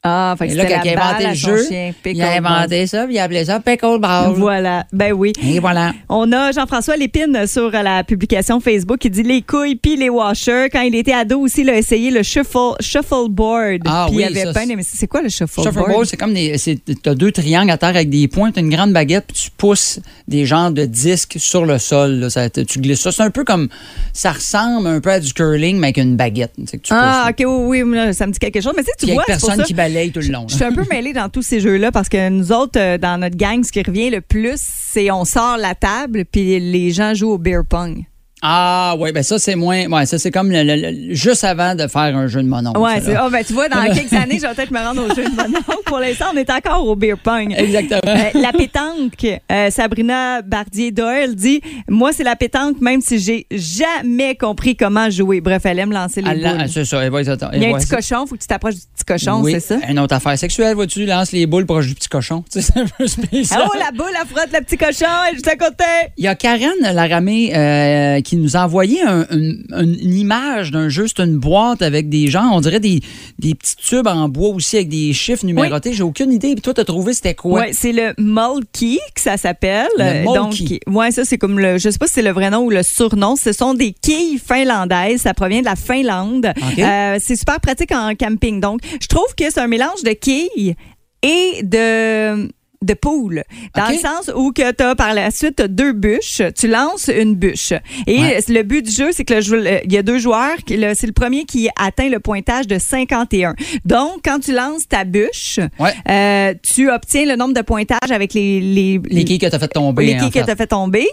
Ah, 0.01 0.33
fait 0.39 0.47
que 0.47 0.53
là, 0.53 0.63
quand 0.65 0.77
la 0.77 0.85
il 0.85 0.97
a 0.97 1.07
inventé 1.09 1.27
le 1.27 1.33
jeu, 1.33 1.67
chien, 1.67 1.91
il 2.05 2.21
a 2.21 2.31
inventé 2.37 2.87
ça, 2.87 3.05
puis 3.05 3.15
il 3.15 3.19
appelait 3.19 3.43
ça 3.45 3.59
pickleball. 3.59 4.33
Voilà. 4.35 4.85
Ben 4.93 5.11
oui. 5.11 5.33
Et 5.43 5.59
voilà. 5.59 5.93
On 6.07 6.31
a 6.31 6.53
Jean-François 6.53 6.95
Lépine 6.95 7.45
sur 7.47 7.69
la 7.69 8.05
publication 8.05 8.61
Facebook 8.61 8.99
qui 8.99 9.09
dit 9.09 9.23
les 9.23 9.41
couilles 9.41 9.75
puis 9.75 9.97
les 9.97 10.09
washers. 10.09 10.67
Quand 10.71 10.81
il 10.81 10.95
était 10.95 11.11
ado 11.11 11.41
aussi, 11.41 11.61
il 11.61 11.69
a 11.69 11.75
essayé 11.77 12.11
le 12.11 12.23
shuffle, 12.23 12.75
shuffleboard. 12.79 13.81
Ah 13.85 14.05
puis 14.07 14.17
oui, 14.17 14.23
il 14.23 14.37
avait 14.37 14.45
ça, 14.45 14.53
pas 14.53 14.61
c'est- 14.83 15.07
quoi 15.07 15.21
le 15.21 15.29
shuffleboard? 15.29 15.73
Shuffleboard, 15.73 16.05
c'est 16.05 16.17
comme 16.17 16.33
des. 16.33 16.55
T'as 17.03 17.15
deux 17.15 17.31
triangles 17.31 17.71
à 17.71 17.77
terre 17.77 17.89
avec 17.89 18.09
des 18.09 18.27
points, 18.27 18.51
t'as 18.51 18.61
une 18.61 18.69
grande 18.69 18.93
baguette, 18.93 19.25
puis 19.27 19.35
tu 19.43 19.51
pousses 19.51 19.99
des 20.27 20.45
genres 20.45 20.71
de 20.71 20.85
disques 20.85 21.35
sur 21.37 21.65
le 21.65 21.77
sol. 21.77 22.11
là. 22.19 22.29
Ça, 22.29 22.49
tu 22.49 22.79
glisses 22.79 23.01
ça. 23.01 23.11
C'est 23.11 23.23
un 23.23 23.31
peu 23.31 23.43
comme. 23.43 23.67
Ça 24.13 24.31
ressemble 24.31 24.87
un 24.87 25.01
peu 25.01 25.11
à 25.11 25.19
du 25.19 25.33
curling, 25.33 25.77
mais 25.77 25.87
avec 25.87 25.97
une 25.97 26.15
baguette. 26.15 26.53
que 26.57 26.77
tu 26.77 26.93
Ah, 26.93 27.31
pousses, 27.37 27.45
ok, 27.45 27.51
oui, 27.67 27.81
oui, 27.83 28.13
ça 28.13 28.25
me 28.27 28.31
dit 28.31 28.39
quelque 28.39 28.61
chose. 28.61 28.73
Mais 28.77 28.83
tu 28.83 28.89
sais, 28.97 29.05
tu 29.07 29.13
vois, 29.13 29.23
pour 29.23 29.25
personne 29.25 29.57
ça- 29.57 29.63
qui 29.63 29.73
balaye 29.89 30.11
tout 30.11 30.19
le 30.19 30.27
long. 30.31 30.45
Je 30.47 30.55
suis 30.55 30.63
un 30.63 30.73
peu 30.73 30.85
mêlée 30.89 31.13
dans 31.13 31.29
tous 31.29 31.41
ces 31.41 31.59
jeux-là 31.59 31.91
parce 31.91 32.09
que 32.09 32.29
nous 32.29 32.51
autres, 32.51 32.79
euh, 32.79 32.97
dans 32.97 33.19
notre 33.19 33.37
gang, 33.37 33.63
ce 33.63 33.71
qui 33.71 33.81
revient 33.81 34.09
le 34.09 34.21
plus, 34.21 34.57
c'est 34.57 35.11
on 35.11 35.25
sort 35.25 35.57
la 35.57 35.75
table 35.75 36.25
puis 36.25 36.59
les 36.59 36.91
gens 36.91 37.13
jouent 37.13 37.31
au 37.31 37.37
beer 37.37 37.61
pong. 37.67 38.05
Ah, 38.41 38.95
ouais, 38.97 39.11
ben 39.11 39.21
ça, 39.23 39.37
c'est 39.37 39.55
moins. 39.55 39.85
Ouais, 39.87 40.05
ça, 40.05 40.17
c'est 40.17 40.31
comme 40.31 40.51
le- 40.51 40.63
le- 40.63 40.75
le- 41.09 41.13
juste 41.13 41.43
avant 41.43 41.75
de 41.75 41.87
faire 41.87 42.15
un 42.15 42.27
jeu 42.27 42.41
de 42.41 42.47
monon. 42.47 42.71
Ouais, 42.77 42.95
ça, 42.99 43.05
c'est, 43.05 43.13
là. 43.13 43.23
oh, 43.27 43.29
ben, 43.29 43.43
tu 43.45 43.53
vois, 43.53 43.67
dans 43.67 43.81
quelques 43.93 44.13
années, 44.13 44.37
je 44.41 44.47
vais 44.47 44.53
peut-être 44.53 44.71
me 44.71 44.79
rendre 44.79 45.03
au 45.05 45.13
jeu 45.15 45.23
de 45.25 45.35
monon. 45.35 45.59
Pour 45.85 45.99
l'instant, 45.99 46.25
on 46.33 46.37
est 46.37 46.49
encore 46.49 46.85
au 46.87 46.95
beer 46.95 47.15
pong. 47.21 47.53
Exactement. 47.57 47.99
Euh, 48.05 48.39
la 48.39 48.51
pétanque, 48.53 49.25
euh, 49.51 49.69
Sabrina 49.71 50.41
Bardier-Doyle 50.41 51.35
dit 51.35 51.61
Moi, 51.89 52.11
c'est 52.13 52.23
la 52.23 52.35
pétanque, 52.35 52.79
même 52.79 53.01
si 53.01 53.19
j'ai 53.19 53.45
jamais 53.51 54.35
compris 54.35 54.75
comment 54.75 55.09
jouer. 55.09 55.41
Bref, 55.41 55.63
elle 55.65 55.79
aime 55.79 55.91
lancer 55.91 56.21
les 56.21 56.29
Ah, 56.29 56.33
là, 56.35 56.55
boules. 56.55 56.69
c'est 56.69 56.85
ça. 56.85 57.03
elle 57.03 57.11
va- 57.11 57.19
attends, 57.19 57.49
Il 57.53 57.61
y 57.61 57.65
a 57.65 57.69
un 57.69 57.71
va- 57.73 57.77
petit 57.79 57.87
cochon, 57.89 58.25
faut 58.25 58.35
que 58.35 58.41
tu 58.41 58.47
t'approches 58.47 58.75
du 58.75 58.81
petit 58.95 59.05
cochon, 59.05 59.41
Oui, 59.41 59.53
c'est 59.53 59.59
ça? 59.59 59.77
Une 59.89 59.99
autre 59.99 60.15
affaire 60.15 60.37
sexuelle, 60.37 60.75
vois-tu, 60.75 61.05
lance 61.05 61.31
les 61.31 61.45
boules 61.45 61.65
proche 61.65 61.87
du 61.87 61.95
petit 61.95 62.07
cochon. 62.09 62.43
Tu 62.51 62.61
sais, 62.61 62.71
c'est 62.73 62.79
un 62.79 62.85
peu 62.85 63.07
spécial. 63.07 63.61
Oh, 63.65 63.71
la 63.77 63.91
boule, 63.91 64.11
elle 64.19 64.27
frotte 64.27 64.49
le 64.53 64.63
petit 64.63 64.77
cochon, 64.77 65.05
elle 65.27 65.31
est 65.31 65.35
juste 65.35 65.47
à 65.47 65.55
côté. 65.55 65.83
Il 66.17 66.23
y 66.23 66.27
a 66.27 66.35
Karen 66.35 66.71
Laramé 66.93 67.51
euh, 67.55 68.21
qui 68.29 68.37
nous 68.37 68.55
a 68.55 68.63
envoyé 68.63 69.01
un- 69.01 69.25
une, 69.31 69.63
image 70.03 70.69
d'un. 70.69 70.87
C'est 70.91 71.19
une 71.19 71.39
boîte 71.39 71.81
avec 71.81 72.09
des 72.09 72.27
gens, 72.27 72.51
on 72.53 72.61
dirait 72.61 72.79
des, 72.79 72.99
des 73.39 73.55
petits 73.55 73.75
tubes 73.75 74.05
en 74.05 74.29
bois 74.29 74.49
aussi 74.49 74.75
avec 74.75 74.89
des 74.89 75.13
chiffres 75.13 75.45
numérotés. 75.47 75.93
J'ai 75.93 76.03
aucune 76.03 76.31
idée. 76.31 76.53
Puis 76.53 76.61
toi, 76.61 76.75
t'as 76.75 76.83
trouvé 76.83 77.13
c'était 77.13 77.33
quoi? 77.33 77.61
Ouais, 77.61 77.71
c'est 77.73 77.91
le 77.91 78.13
Mulkey 78.19 78.99
que 79.15 79.21
ça 79.21 79.37
s'appelle. 79.37 79.87
Le 79.97 80.25
Donc, 80.25 80.53
ouais, 80.87 81.09
ça 81.09 81.25
c'est 81.25 81.39
comme 81.39 81.57
le, 81.57 81.79
je 81.79 81.89
sais 81.89 81.97
pas 81.97 82.05
si 82.05 82.13
c'est 82.13 82.21
le 82.21 82.31
vrai 82.31 82.51
nom 82.51 82.65
ou 82.65 82.69
le 82.69 82.83
surnom. 82.83 83.35
Ce 83.35 83.51
sont 83.51 83.73
des 83.73 83.93
quilles 83.99 84.37
finlandaises. 84.37 85.21
Ça 85.21 85.33
provient 85.33 85.61
de 85.61 85.65
la 85.65 85.75
Finlande. 85.75 86.53
Euh, 86.77 87.17
c'est 87.19 87.35
super 87.35 87.59
pratique 87.59 87.91
en 87.91 88.13
camping. 88.15 88.59
Donc, 88.61 88.81
je 89.01 89.07
trouve 89.07 89.33
que 89.35 89.45
c'est 89.49 89.59
un 89.59 89.67
mélange 89.67 90.03
de 90.03 90.11
quilles 90.11 90.75
et 91.23 91.63
de 91.63 92.47
de 92.81 92.93
poule. 92.93 93.43
Dans 93.75 93.89
le 93.89 93.97
sens 93.97 94.31
où 94.33 94.53
que 94.53 94.71
tu 94.71 94.83
as 94.83 94.95
par 94.95 95.13
la 95.13 95.31
suite 95.31 95.61
deux 95.61 95.91
bûches, 95.91 96.41
tu 96.57 96.69
lances 96.69 97.09
une 97.13 97.35
bûche. 97.35 97.73
Et 98.07 98.19
Ouais. 98.21 98.39
le 98.47 98.63
but 98.63 98.85
du 98.85 98.91
jeu, 98.91 99.09
c'est 99.11 99.25
que 99.25 99.33
le 99.33 99.83
il 99.85 99.91
y 99.91 99.97
a 99.97 100.01
deux 100.03 100.17
joueurs. 100.17 100.55
C'est 100.67 101.05
le 101.07 101.11
premier 101.11 101.43
qui 101.43 101.67
atteint 101.77 102.07
le 102.07 102.19
pointage 102.21 102.67
de 102.67 102.79
51. 102.79 103.53
Donc, 103.83 104.21
quand 104.23 104.39
tu 104.39 104.53
lances 104.53 104.87
ta 104.87 105.03
bûche, 105.03 105.59
Ouais. 105.77 105.91
euh, 106.09 106.53
tu 106.63 106.89
obtiens 106.89 107.25
le 107.25 107.35
nombre 107.35 107.53
de 107.53 107.61
pointages 107.61 108.11
avec 108.11 108.33
les, 108.33 108.61
les, 108.61 109.01
Les 109.09 109.25
quilles 109.25 109.39
que 109.39 109.47
t'as 109.47 109.59
fait 109.59 109.67
tomber. 109.67 110.05
les 110.05 110.17
quilles 110.17 110.31
que 110.31 110.45
tu 110.45 110.49
as 110.51 110.55
fait 110.55 110.67
tomber. 110.67 111.05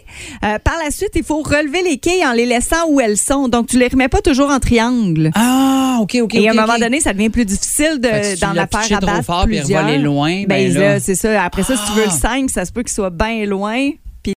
Euh, 0.45 0.59
par 0.63 0.75
la 0.85 0.93
suite, 0.93 1.11
il 1.17 1.25
faut 1.25 1.43
relever 1.43 1.83
les 1.83 1.99
quilles 1.99 2.25
en 2.25 2.33
les 2.33 2.47
laissant 2.47 2.87
où 2.89 3.01
elles 3.01 3.17
sont. 3.19 3.49
Donc, 3.49 3.67
tu 3.67 3.77
les 3.79 3.89
remets 3.89 4.09
pas 4.09 4.21
toujours 4.21 4.51
en 4.51 4.61
triangle. 4.61 5.33
Ah, 5.35 5.99
OK, 6.01 6.17
OK. 6.23 6.35
Et 6.37 6.47
à 6.49 6.53
un 6.53 6.55
moment 6.55 6.79
donné, 6.79 7.01
ça 7.01 7.13
devient 7.13 7.31
plus 7.31 7.45
difficile 7.45 7.99
de- 8.01 8.35
tu 8.35 8.41
d'en 8.41 8.53
la 8.53 8.69
faire 8.69 8.99
abattre 8.99 9.25
fort 9.25 9.47
puis 9.47 9.59
plusieurs. 9.59 9.83
revoler 9.83 9.99
loin, 10.03 10.43
ben 10.47 10.47
ben, 10.47 10.75
là- 10.75 10.81
là, 10.81 11.01
c'est 11.01 11.15
ça. 11.17 11.43
Après 11.59 11.75
ça, 11.75 11.83
si 11.83 11.87
tu 11.91 11.93
veux 11.99 12.05
le 12.05 12.11
Ah. 12.11 12.21
5, 12.21 12.51
ça 12.51 12.67
se 12.67 12.71
peut 12.73 12.83
qu'il 12.83 12.93
soit 12.93 13.09
bien 13.09 13.47
loin. 13.47 13.89
Puis 14.23 14.35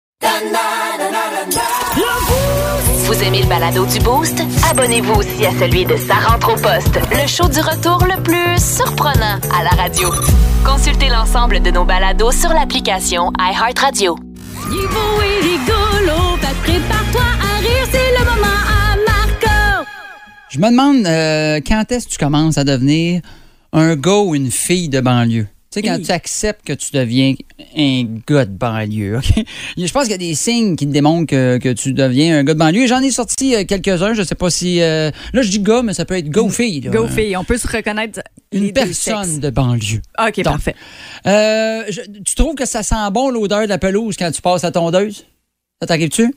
Vous 3.03 3.23
aimez 3.23 3.41
le 3.41 3.47
balado 3.49 3.85
du 3.85 3.99
Boost? 3.99 4.41
Abonnez-vous 4.71 5.15
aussi 5.15 5.45
à 5.45 5.51
celui 5.51 5.83
de 5.83 5.97
Sa 5.97 6.13
rentre 6.13 6.53
au 6.53 6.55
poste, 6.55 6.97
le 7.11 7.27
show 7.27 7.49
du 7.49 7.59
retour 7.59 8.05
le 8.05 8.23
plus 8.23 8.57
surprenant 8.63 9.37
à 9.53 9.63
la 9.65 9.71
radio. 9.71 10.09
Consultez 10.65 11.09
l'ensemble 11.09 11.61
de 11.61 11.71
nos 11.71 11.83
balados 11.83 12.31
sur 12.31 12.51
l'application 12.51 13.33
iHeartRadio. 13.37 14.15
Il 14.71 14.77
est 14.77 14.87
beau 14.87 15.21
et 15.21 15.43
rigolo, 15.43 16.37
fait 16.37 16.47
que 16.47 16.71
prépare-toi 16.71 17.21
à 17.21 17.59
rire, 17.59 17.87
c'est 17.91 18.17
le 18.17 18.23
moment 18.23 18.59
à 18.65 18.95
Marco. 19.11 19.85
Je 20.49 20.59
me 20.59 20.69
demande 20.69 21.05
euh, 21.05 21.59
quand 21.67 21.83
est-ce 21.91 22.05
que 22.07 22.11
tu 22.13 22.17
commences 22.17 22.57
à 22.57 22.63
devenir 22.63 23.21
un 23.73 23.97
gars 23.97 24.19
ou 24.19 24.35
une 24.35 24.51
fille 24.51 24.87
de 24.87 25.01
banlieue? 25.01 25.47
Tu 25.71 25.81
sais, 25.81 25.87
quand 25.87 25.97
Oui. 25.97 26.01
tu 26.01 26.11
acceptes 26.11 26.65
que 26.65 26.73
tu 26.73 26.87
deviens 26.93 27.35
un 27.77 28.03
gars 28.27 28.45
de 28.45 28.51
banlieue, 28.51 29.17
OK? 29.17 29.43
Je 29.77 29.91
pense 29.91 30.03
qu'il 30.03 30.11
y 30.11 30.15
a 30.15 30.17
des 30.17 30.33
signes 30.33 30.75
qui 30.75 30.87
te 30.87 30.91
démontrent 30.91 31.27
que, 31.27 31.59
que 31.59 31.71
tu 31.73 31.93
deviens 31.93 32.39
un 32.39 32.43
gars 32.43 32.55
de 32.55 32.59
banlieue. 32.59 32.87
J'en 32.87 33.01
ai 33.03 33.11
sorti 33.11 33.53
euh, 33.55 33.63
quelques-uns. 33.65 34.15
Je 34.15 34.23
sais 34.23 34.33
pas 34.33 34.49
si... 34.49 34.81
euh, 34.81 35.11
là, 35.31 35.41
je 35.43 35.49
dis 35.51 35.59
gars, 35.59 35.83
mais 35.83 35.93
ça 35.93 36.05
peut 36.05 36.17
être 36.17 36.35
ou 36.41 36.49
fille. 36.49 36.81
là. 36.81 36.89
go 36.89 37.07
fille, 37.07 37.37
on 37.37 37.43
peut 37.43 37.59
se 37.59 37.67
reconnaître 37.67 38.19
Une 38.51 38.73
personne 38.73 39.39
de 39.39 39.49
banlieue. 39.51 40.01
OK, 40.19 40.35
Donc, 40.37 40.43
parfait. 40.45 40.75
Euh, 41.27 41.83
je- 41.89 42.01
tu 42.25 42.33
trouves 42.33 42.55
que 42.55 42.65
ça 42.65 42.81
sent 42.81 42.95
bon 43.13 43.29
l'odeur 43.29 43.61
de 43.61 43.67
la 43.69 43.77
pelouse 43.77 44.15
quand 44.17 44.31
tu 44.31 44.41
passes 44.41 44.63
la 44.63 44.71
tondeuse? 44.71 45.23
Ça 45.79 45.85
t'arrive-tu? 45.87 46.33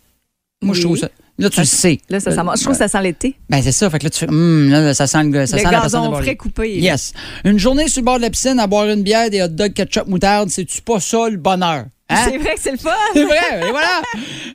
Moi, 0.61 0.75
je 0.75 0.83
trouve 0.83 0.99
ça. 0.99 1.09
Là, 1.39 1.49
tu 1.51 1.61
le 1.61 1.67
sais. 1.67 1.99
Là, 2.11 2.21
ça 2.21 2.31
sent. 2.31 2.41
Je 2.57 2.61
trouve 2.63 2.73
que 2.75 2.79
ça 2.79 2.89
sent 2.89 3.03
l'été. 3.03 3.37
Ben, 3.49 3.63
c'est 3.63 3.73
ça. 3.73 3.89
Fait 3.91 3.99
que 3.99 4.05
là, 4.05 4.11
tu 4.11 4.19
fais, 4.19 4.29
Hum, 4.29 4.69
là, 4.71 4.95
ça 4.95 5.07
sent 5.07 5.25
le, 5.25 5.47
ça 5.47 5.57
sent 5.59 5.65
la 5.65 5.81
personne 5.81 6.13
frais 6.15 6.37
coupé. 6.37 6.79
Yes. 6.79 7.13
Une 7.45 7.59
journée 7.59 7.89
sur 7.89 8.03
le 8.03 8.05
bord 8.05 8.17
de 8.19 8.23
la 8.23 8.31
piscine 8.31 8.61
à 8.61 8.67
boire 8.67 8.87
une 8.89 9.03
bière, 9.03 9.31
des 9.31 9.43
hot 9.43 9.49
dogs, 9.49 9.73
ketchup, 9.73 10.07
moutarde, 10.07 10.51
c'est-tu 10.51 10.83
pas 10.83 11.01
ça 11.01 11.29
le 11.29 11.39
bonheur? 11.39 11.87
Hein? 12.11 12.17
C'est 12.31 12.37
vrai 12.37 12.55
que 12.55 12.61
c'est 12.61 12.73
le 12.73 12.77
fun. 12.77 12.91
C'est 13.15 13.25
vrai, 13.25 13.67
et 13.67 13.71
voilà. 13.71 14.03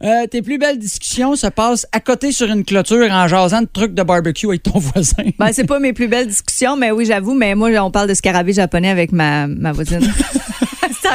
Euh, 0.04 0.28
tes 0.28 0.44
plus 0.44 0.60
belles 0.60 0.78
discussions 0.78 1.36
se 1.36 1.48
passent 1.48 1.88
à 1.92 2.00
côté 2.00 2.32
sur 2.32 2.48
une 2.48 2.64
clôture 2.64 3.10
en 3.12 3.28
jasant 3.28 3.62
de 3.62 3.68
trucs 3.72 3.96
de 3.96 4.04
barbecue 4.04 4.46
avec 4.48 4.62
ton 4.62 4.78
voisin. 4.80 5.24
Ben, 5.40 5.50
c'est 5.52 5.66
pas 5.66 5.80
mes 5.80 5.94
plus 5.94 6.08
belles 6.08 6.28
discussions, 6.28 6.78
mais 6.78 6.92
oui, 6.92 7.06
j'avoue, 7.06 7.34
mais 7.34 7.56
moi, 7.56 7.70
on 7.80 7.90
parle 7.90 8.10
de 8.10 8.14
scarabée 8.14 8.54
japonais 8.54 8.90
avec 8.92 9.12
ma, 9.12 9.48
ma 9.48 9.72
voisine. 9.72 10.02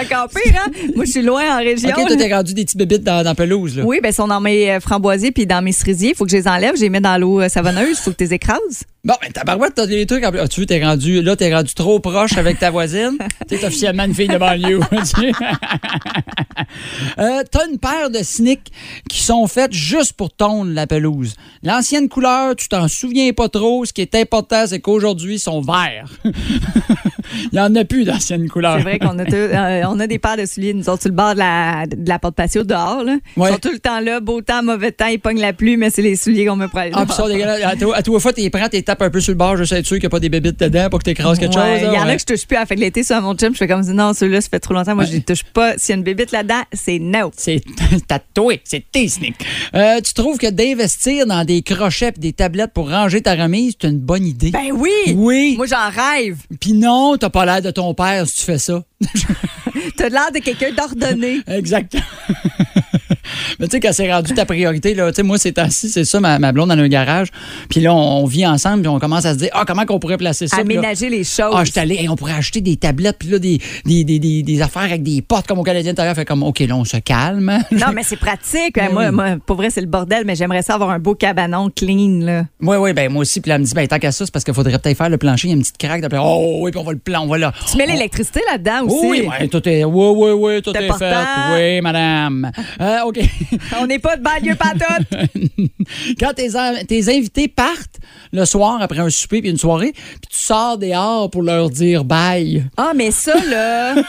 c'est 0.09 0.15
encore 0.15 0.29
pire, 0.29 0.63
hein? 0.65 0.71
Moi, 0.95 1.05
je 1.05 1.11
suis 1.11 1.23
loin 1.23 1.57
en 1.57 1.59
région. 1.59 1.91
OK, 1.91 2.07
toi, 2.07 2.17
t'es 2.17 2.35
rendu 2.35 2.55
des 2.55 2.65
petits 2.65 2.77
bébites 2.77 3.05
dans, 3.05 3.35
pelouse, 3.35 3.77
là. 3.77 3.85
Oui, 3.85 4.01
ben, 4.03 4.13
sont 4.13 4.29
dans 4.29 4.41
mes 4.41 4.71
euh, 4.71 4.81
framboisiers 4.81 5.33
puis 5.33 5.47
dans 5.47 5.63
mes 5.63 5.73
cerisiers. 5.73 6.11
Il 6.11 6.15
faut 6.17 6.25
que 6.25 6.31
je 6.31 6.37
les 6.37 6.49
enlève, 6.49 6.77
je 6.77 6.83
les 6.83 6.91
mets 6.91 7.01
dans 7.01 7.19
l'eau 7.19 7.41
euh, 7.41 7.49
savonneuse. 7.49 7.99
Il 7.99 8.03
faut 8.03 8.11
que 8.11 8.17
tu 8.17 8.25
les 8.25 8.35
écrases. 8.35 8.85
Bon, 9.05 9.15
ben, 9.21 9.33
ta 9.33 9.43
barouette, 9.43 9.73
t'as 9.75 9.87
des 9.87 10.07
trucs. 10.07 10.25
en 10.25 10.31
plus. 10.31 10.39
Ah, 10.39 10.47
tu 10.47 10.61
veux, 10.61 10.67
t'es 10.67 10.81
rendu, 10.85 11.23
là, 11.23 11.35
t'es 11.35 11.53
rendu 11.53 11.75
trop 11.75 11.99
proche 11.99 12.37
avec 12.39 12.61
ta 12.61 12.71
voisine? 12.71 13.19
t'es 13.49 13.65
officiellement 13.65 14.05
une 14.05 14.15
fille 14.15 14.29
de 14.29 14.39
banlieue. 14.39 14.81
Euh, 17.19 17.43
t'as 17.51 17.67
une 17.71 17.79
paire 17.79 18.09
de 18.11 18.23
sneaks 18.23 18.69
qui 19.09 19.23
sont 19.23 19.47
faites 19.47 19.73
juste 19.73 20.15
pour 20.15 20.33
tondre 20.33 20.73
la 20.73 20.87
pelouse. 20.87 21.35
L'ancienne 21.63 22.09
couleur, 22.09 22.57
tu 22.57 22.69
t'en 22.69 22.89
souviens 22.89 23.33
pas 23.33 23.49
trop. 23.49 23.85
Ce 23.85 23.93
qui 23.93 24.01
est 24.01 24.15
important, 24.15 24.65
c'est 24.67 24.81
qu'aujourd'hui, 24.81 25.35
ils 25.35 25.39
sont 25.39 25.61
verts. 25.61 26.11
Il 27.53 27.57
y 27.57 27.61
en 27.61 27.75
a 27.75 27.85
plus 27.85 28.05
d'anciennes 28.05 28.49
couleurs. 28.49 28.77
C'est 28.79 28.83
vrai 28.83 28.99
qu'on 28.99 29.19
a, 29.19 29.25
tout- 29.25 29.35
euh, 29.35 29.83
on 29.89 30.01
a 30.01 30.07
des 30.07 30.19
paires 30.19 30.37
de 30.37 30.47
souliers, 30.47 30.75
nous 30.75 30.89
autres, 30.89 31.03
sur 31.03 31.11
le 31.11 31.17
bord 31.17 31.35
de 31.35 31.39
la, 31.39 31.87
de 31.87 32.09
la 32.09 32.19
porte 32.19 32.35
patio 32.35 32.63
dehors. 32.63 33.03
Là. 33.05 33.17
Ouais. 33.37 33.51
Ils 33.51 33.53
sont 33.55 33.59
tout 33.59 33.73
le 33.73 33.79
temps 33.79 34.01
là, 34.01 34.21
beau 34.21 34.41
temps, 34.41 34.63
mauvais 34.63 34.93
temps, 34.93 35.07
ils 35.07 35.19
pognent 35.21 35.41
la 35.41 35.53
pluie, 35.53 35.77
mais 35.77 35.91
c'est 35.91 36.03
les 36.03 36.17
souliers 36.17 36.47
qu'on 36.47 36.59
pour 36.69 36.79
aller 36.79 36.93
Ah, 36.95 37.05
puis 37.07 37.15
ça. 37.15 37.25
À 37.69 37.77
toi, 37.77 37.97
à 37.97 38.03
toi 38.03 38.21
fois, 38.21 38.33
t'es 38.33 38.49
prends, 38.51 38.69
t'es 38.69 38.83
tapes 38.93 39.03
un 39.03 39.11
peu 39.11 39.21
sur 39.21 39.33
le 39.33 39.39
bord, 39.39 39.57
je 39.57 39.65
sais 39.65 39.79
être 39.79 39.87
sûr 39.87 39.97
qu'il 39.97 40.03
n'y 40.03 40.07
a 40.07 40.11
pas 40.11 40.21
des 40.21 40.29
bébites 40.29 40.61
dedans 40.61 40.89
pour 40.91 40.99
que 40.99 41.05
t'écrases 41.05 41.39
quelque 41.39 41.57
Ouais, 41.57 41.81
chose. 41.81 41.89
Il 41.93 41.95
y 41.95 41.99
en 41.99 42.07
a 42.07 42.15
que 42.15 42.21
je 42.21 42.27
touche 42.27 42.47
plus 42.47 42.57
à 42.57 42.61
la 42.61 42.67
fin 42.67 42.75
de 42.75 42.81
l'été 42.81 43.03
sur 43.03 43.21
mon 43.21 43.37
gym. 43.37 43.53
Je 43.53 43.59
fais 43.59 43.69
comme 43.69 43.83
non, 43.83 44.13
ceux-là, 44.13 44.41
ça 44.41 44.49
fait 44.49 44.61
trop 44.61 44.75
longtemps. 44.75 44.95
Moi, 44.95 45.05
je 45.05 45.13
les 45.13 45.23
touche 45.23 45.45
pas. 45.45 45.79
S'il 45.79 45.91
y 45.91 45.93
a 45.93 45.97
une 45.97 46.03
bébite 46.03 46.33
là-dedans, 46.33 46.63
c'est 46.73 46.99
no. 46.99 47.31
C'est 47.37 47.63
tatoué, 48.09 48.61
c'est 48.65 48.85
tes 48.91 49.09
sneaks. 49.09 49.35
Euh, 49.75 50.01
tu 50.01 50.15
trouves 50.15 50.39
que 50.39 50.51
d'investir 50.51 51.27
dans 51.27 51.45
des 51.45 51.63
crochets 51.63 52.13
et 52.17 52.21
des 52.21 52.33
tablettes 52.33 52.73
pour 52.73 52.91
ranger 52.91 53.23
ta 53.23 53.35
remise, 53.35 53.75
c'est 53.81 53.89
une 53.89 53.99
bonne 53.99 54.27
idée? 54.27 54.51
Ben 54.51 54.73
oui! 54.75 54.91
oui. 55.15 55.55
Moi, 55.57 55.67
j'en 55.67 55.89
rêve. 55.89 56.39
Puis 56.61 56.73
non, 56.75 57.17
t'as 57.19 57.31
pas 57.31 57.45
l'air 57.45 57.63
de 57.63 57.71
ton 57.71 57.95
père 57.95 58.27
si 58.27 58.39
tu 58.39 58.45
fais 58.45 58.59
ça. 58.59 58.83
T'as 59.97 60.09
l'air 60.09 60.31
de 60.33 60.39
quelqu'un 60.39 60.73
d'ordonné. 60.73 61.41
Exactement. 61.47 62.03
Mais 63.59 63.67
tu 63.67 63.73
sais, 63.73 63.81
quand 63.81 63.93
c'est 63.93 64.13
rendu 64.13 64.33
ta 64.35 64.45
priorité, 64.45 64.95
là, 64.95 65.11
tu 65.11 65.17
sais, 65.17 65.23
moi, 65.23 65.39
c'est 65.39 65.59
assis, 65.59 65.89
c'est 65.89 66.05
ça, 66.05 66.21
ma, 66.21 66.39
ma 66.39 66.53
blonde 66.53 66.69
dans 66.71 66.79
un 66.79 66.89
garage. 66.89 67.29
Puis 67.69 67.81
là, 67.81 67.95
on, 67.95 68.23
on 68.23 68.27
vit 68.27 68.47
ensemble, 68.47 68.83
puis 68.83 68.89
on 68.89 68.99
commence 68.99 69.25
à 69.25 69.35
se 69.35 69.39
dire, 69.39 69.51
ah, 69.53 69.65
comment 69.67 69.85
qu'on 69.87 69.99
pourrait 69.99 70.17
placer 70.17 70.49
ça? 70.49 70.57
Là, 70.57 70.63
Aménager 70.63 71.09
les 71.09 71.25
choses. 71.25 71.55
Ah, 71.55 71.65
je 71.65 71.71
suis 71.71 71.81
allé, 71.81 71.97
hey, 71.97 72.09
on 72.09 72.17
pourrait 72.17 72.35
acheter 72.35 72.61
des 72.61 72.77
tablettes, 72.77 73.17
puis 73.19 73.29
là, 73.29 73.39
des, 73.39 73.61
des, 73.85 74.05
des, 74.05 74.19
des, 74.19 74.43
des 74.43 74.63
affaires 74.63 74.83
avec 74.83 75.03
des 75.03 75.23
portes 75.23 75.47
comme 75.47 75.59
au 75.59 75.63
Canadien 75.63 75.93
intérieur. 75.93 76.15
Fait 76.15 76.25
comme, 76.25 76.43
OK, 76.43 76.61
là, 76.61 76.77
on 76.77 76.85
se 76.85 76.97
calme. 76.99 77.59
non, 77.73 77.93
mais 77.95 78.03
c'est 78.03 78.17
pratique. 78.17 78.75
Ben 78.75 78.93
moi, 78.93 79.11
moi, 79.11 79.37
pour 79.45 79.57
vrai, 79.57 79.71
c'est 79.71 79.81
le 79.81 79.87
bordel, 79.87 80.25
mais 80.25 80.35
j'aimerais 80.35 80.63
ça 80.63 80.75
avoir 80.75 80.91
un 80.91 80.99
beau 80.99 81.15
cabanon 81.15 81.71
clean. 81.75 82.21
Là. 82.21 82.45
Oui, 82.61 82.77
oui, 82.77 82.93
ben 82.93 83.11
moi 83.11 83.23
aussi. 83.23 83.41
Puis 83.41 83.49
là, 83.49 83.57
elle 83.57 83.63
me 83.63 83.67
dit, 83.67 83.75
ben 83.75 83.87
tant 83.87 83.99
qu'à 83.99 84.13
ça, 84.13 84.25
c'est 84.25 84.33
parce 84.33 84.45
qu'il 84.45 84.55
faudrait 84.55 84.79
peut-être 84.79 84.97
faire 84.97 85.09
le 85.09 85.19
plancher. 85.19 85.49
Il 85.49 85.51
y 85.51 85.55
a 85.55 85.57
une 85.57 85.63
petite 85.63 85.79
craque. 85.79 86.01
Puis, 86.09 86.19
oh, 86.21 86.59
oui, 86.63 86.71
puis 86.71 86.81
on 86.81 86.85
va 86.85 86.93
le 86.93 86.99
plan, 86.99 87.23
on 87.23 87.29
va 87.29 87.39
là. 87.39 87.53
Tu 87.71 87.77
mets 87.77 87.87
l'électricité 87.87 88.41
là-dedans 88.51 88.85
aussi. 88.87 89.07
Oui, 89.07 89.29
oui, 89.41 89.49
tout 89.49 89.69
est, 89.69 89.85
oui, 89.85 90.07
oui, 90.17 90.31
oui, 90.33 90.63
tout 90.63 90.77
est 90.77 90.93
fait. 90.99 91.15
Oui, 91.55 91.81
madame. 91.81 92.51
Euh, 92.81 92.99
OK. 93.21 93.25
On 93.81 93.87
n'est 93.87 93.99
pas 93.99 94.17
de 94.17 94.23
banlieue 94.23 94.55
pantoute. 94.55 95.31
Quand 96.21 96.33
tes, 96.35 96.57
in- 96.57 96.85
tes 96.87 97.09
invités 97.17 97.49
partent 97.49 97.99
le 98.33 98.45
soir 98.45 98.81
après 98.81 99.01
un 99.01 99.11
souper 99.11 99.41
puis 99.41 99.51
une 99.51 99.59
soirée, 99.59 99.93
puis 99.93 100.31
tu 100.31 100.39
sors 100.39 100.79
dehors 100.79 101.31
pour 101.31 101.43
leur 101.43 101.71
dire 101.71 102.05
bye. 102.05 102.65
Ah, 102.77 102.93
mais 102.95 103.11
ça, 103.11 103.35
là. 103.45 103.95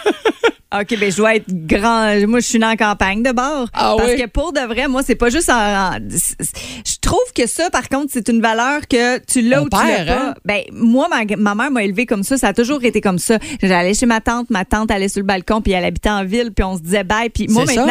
OK, 0.81 0.97
ben 0.99 1.11
je 1.11 1.17
dois 1.17 1.35
être 1.35 1.45
grand. 1.67 2.15
Moi, 2.27 2.39
je 2.39 2.47
suis 2.47 2.57
la 2.57 2.75
campagne 2.75 3.21
de 3.21 3.31
bord. 3.31 3.67
Ah 3.73 3.93
Parce 3.95 4.13
oui? 4.13 4.21
que 4.21 4.25
pour 4.25 4.53
de 4.53 4.59
vrai, 4.61 4.87
moi, 4.87 5.03
c'est 5.03 5.13
pas 5.13 5.29
juste 5.29 5.51
en. 5.51 5.53
en- 5.53 5.97
Je 5.99 6.99
trouve 6.99 7.19
que 7.35 7.45
ça, 7.45 7.69
par 7.69 7.89
contre, 7.89 8.07
c'est 8.11 8.27
une 8.27 8.41
valeur 8.41 8.87
que 8.87 9.19
tu 9.19 9.41
l'as 9.43 9.61
ou 9.61 9.69
tu 9.69 9.75
l'as 9.77 10.05
pas. 10.05 10.11
hein? 10.11 10.33
Ben, 10.45 10.61
moi, 10.71 11.07
ma, 11.09 11.25
ma 11.37 11.53
mère 11.53 11.69
m'a 11.69 11.83
élevée 11.83 12.07
comme 12.07 12.23
ça. 12.23 12.37
Ça 12.39 12.47
a 12.47 12.53
toujours 12.55 12.83
été 12.83 13.01
comme 13.01 13.19
ça. 13.19 13.37
J'allais 13.61 13.93
chez 13.93 14.07
ma 14.07 14.19
tante, 14.19 14.49
ma 14.49 14.65
tante 14.65 14.89
allait 14.89 15.09
sur 15.09 15.19
le 15.19 15.27
balcon, 15.27 15.61
puis 15.61 15.73
elle 15.73 15.85
habitait 15.85 16.09
en 16.09 16.25
ville, 16.25 16.51
puis 16.51 16.63
on 16.63 16.75
se 16.75 16.81
disait 16.81 17.03
bye. 17.03 17.29
Puis 17.29 17.45
moi, 17.49 17.67
ça. 17.67 17.85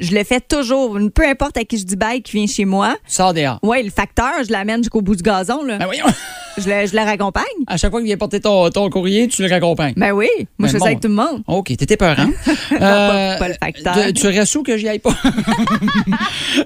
Je 0.00 0.14
le 0.14 0.24
fais 0.24 0.40
toujours. 0.40 0.98
Peu 1.14 1.26
importe 1.26 1.56
à 1.56 1.64
qui 1.64 1.78
je 1.78 1.84
dis 1.84 1.96
bye 1.96 2.22
qui 2.22 2.36
vient 2.36 2.46
chez 2.46 2.64
moi. 2.64 2.96
Tu 3.06 3.14
sors 3.14 3.32
dehors. 3.34 3.58
Ouais, 3.62 3.82
le 3.82 3.90
facteur, 3.90 4.32
je 4.46 4.52
l'amène 4.52 4.78
jusqu'au 4.82 5.00
bout 5.02 5.16
du 5.16 5.22
gazon, 5.22 5.62
là. 5.64 5.78
Ben 5.78 5.86
voyons. 5.86 6.04
Je, 6.58 6.70
le, 6.70 6.86
je 6.86 6.96
le 6.96 7.02
raccompagne. 7.02 7.44
À 7.66 7.76
chaque 7.76 7.90
fois 7.90 8.00
qu'il 8.00 8.06
vient 8.06 8.16
porter 8.16 8.40
ton, 8.40 8.70
ton 8.70 8.88
courrier, 8.88 9.28
tu 9.28 9.42
le 9.42 9.50
raccompagnes. 9.50 9.92
Ben 9.94 10.12
oui. 10.12 10.26
Moi, 10.38 10.46
Ben 10.58 10.66
je 10.68 10.72
fais 10.72 10.78
bon. 10.78 10.84
ça 10.84 10.88
avec 10.88 11.00
tout 11.00 11.08
le 11.08 11.14
monde. 11.14 11.42
OK, 11.46 11.66
t'étais 11.76 11.98
peurant. 11.98 12.28
pas- 12.70 13.36
pas 13.36 13.48
le 13.48 13.54
facteur. 13.62 13.94
tu- 14.06 14.12
Tu 14.14 14.26
restes 14.28 14.54
où 14.56 14.62
que 14.62 14.74
j'y 14.78 14.88
aille 14.88 14.98
pas? 15.00 15.12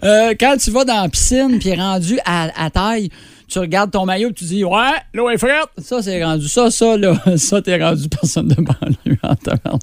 Euh, 0.04 0.34
quand 0.38 0.56
tu 0.58 0.70
vas 0.70 0.84
dans 0.84 1.02
la 1.02 1.08
piscine 1.08 1.58
puis 1.58 1.74
rendu 1.74 2.18
à, 2.24 2.48
à 2.64 2.70
taille, 2.70 3.08
tu 3.50 3.58
regardes 3.58 3.90
ton 3.90 4.06
maillot 4.06 4.30
et 4.30 4.32
tu 4.32 4.44
dis 4.44 4.64
Ouais, 4.64 4.92
l'eau 5.12 5.28
est 5.28 5.38
frette. 5.38 5.68
Ça, 5.78 6.02
c'est 6.02 6.22
rendu. 6.24 6.48
Ça, 6.48 6.70
ça, 6.70 6.96
là, 6.96 7.14
ça, 7.36 7.60
t'es 7.60 7.82
rendu 7.82 8.08
personne 8.08 8.48
de 8.48 8.54
banlieue 8.54 9.18
en. 9.22 9.34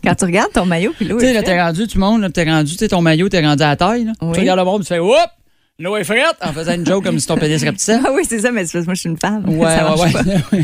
Quand 0.03 0.15
tu 0.15 0.25
regardes 0.25 0.51
ton 0.53 0.65
maillot, 0.65 0.93
puis 0.95 1.08
l'eau 1.08 1.17
Tu 1.19 1.25
sais, 1.25 1.32
est 1.32 1.34
là, 1.34 1.43
t'es 1.43 1.62
rendu, 1.62 1.88
tout 1.88 1.97
le 1.97 2.06
monde, 2.06 2.21
là, 2.21 2.30
t'es 2.30 2.43
rendu, 2.43 2.71
tu 2.71 2.77
sais, 2.77 2.88
ton 2.88 3.01
maillot, 3.01 3.30
t'es 3.30 3.45
rendu 3.45 3.63
à 3.63 3.75
taille. 3.75 4.06
Là. 4.06 4.13
Oui. 4.21 4.34
Tu 4.34 4.39
regardes 4.39 4.60
le 4.60 4.65
monde, 4.65 4.82
tu 4.82 4.88
fais 4.88 4.99
Oups, 4.99 5.15
l'eau 5.80 5.96
est 5.96 6.04
frette 6.04 6.38
en 6.42 6.52
faisant 6.54 6.74
une 6.74 6.84
joke 6.88 7.04
comme 7.04 7.20
si 7.20 7.28
ton 7.28 7.38
pénis 7.38 7.63
rapetissait. 7.63 8.00
Ah 8.04 8.10
oui, 8.12 8.24
c'est 8.28 8.40
ça, 8.40 8.52
mais 8.52 8.66
c'est 8.66 8.74
parce 8.74 8.86
que 8.86 8.90
moi, 8.90 8.96
je 8.96 9.00
suis 9.02 9.10
une 9.10 9.18
femme. 9.20 9.48
Ouais, 9.48 9.68
Ça 9.76 9.96
ouais, 9.96 10.12
pas. 10.12 10.22
ouais. 10.58 10.63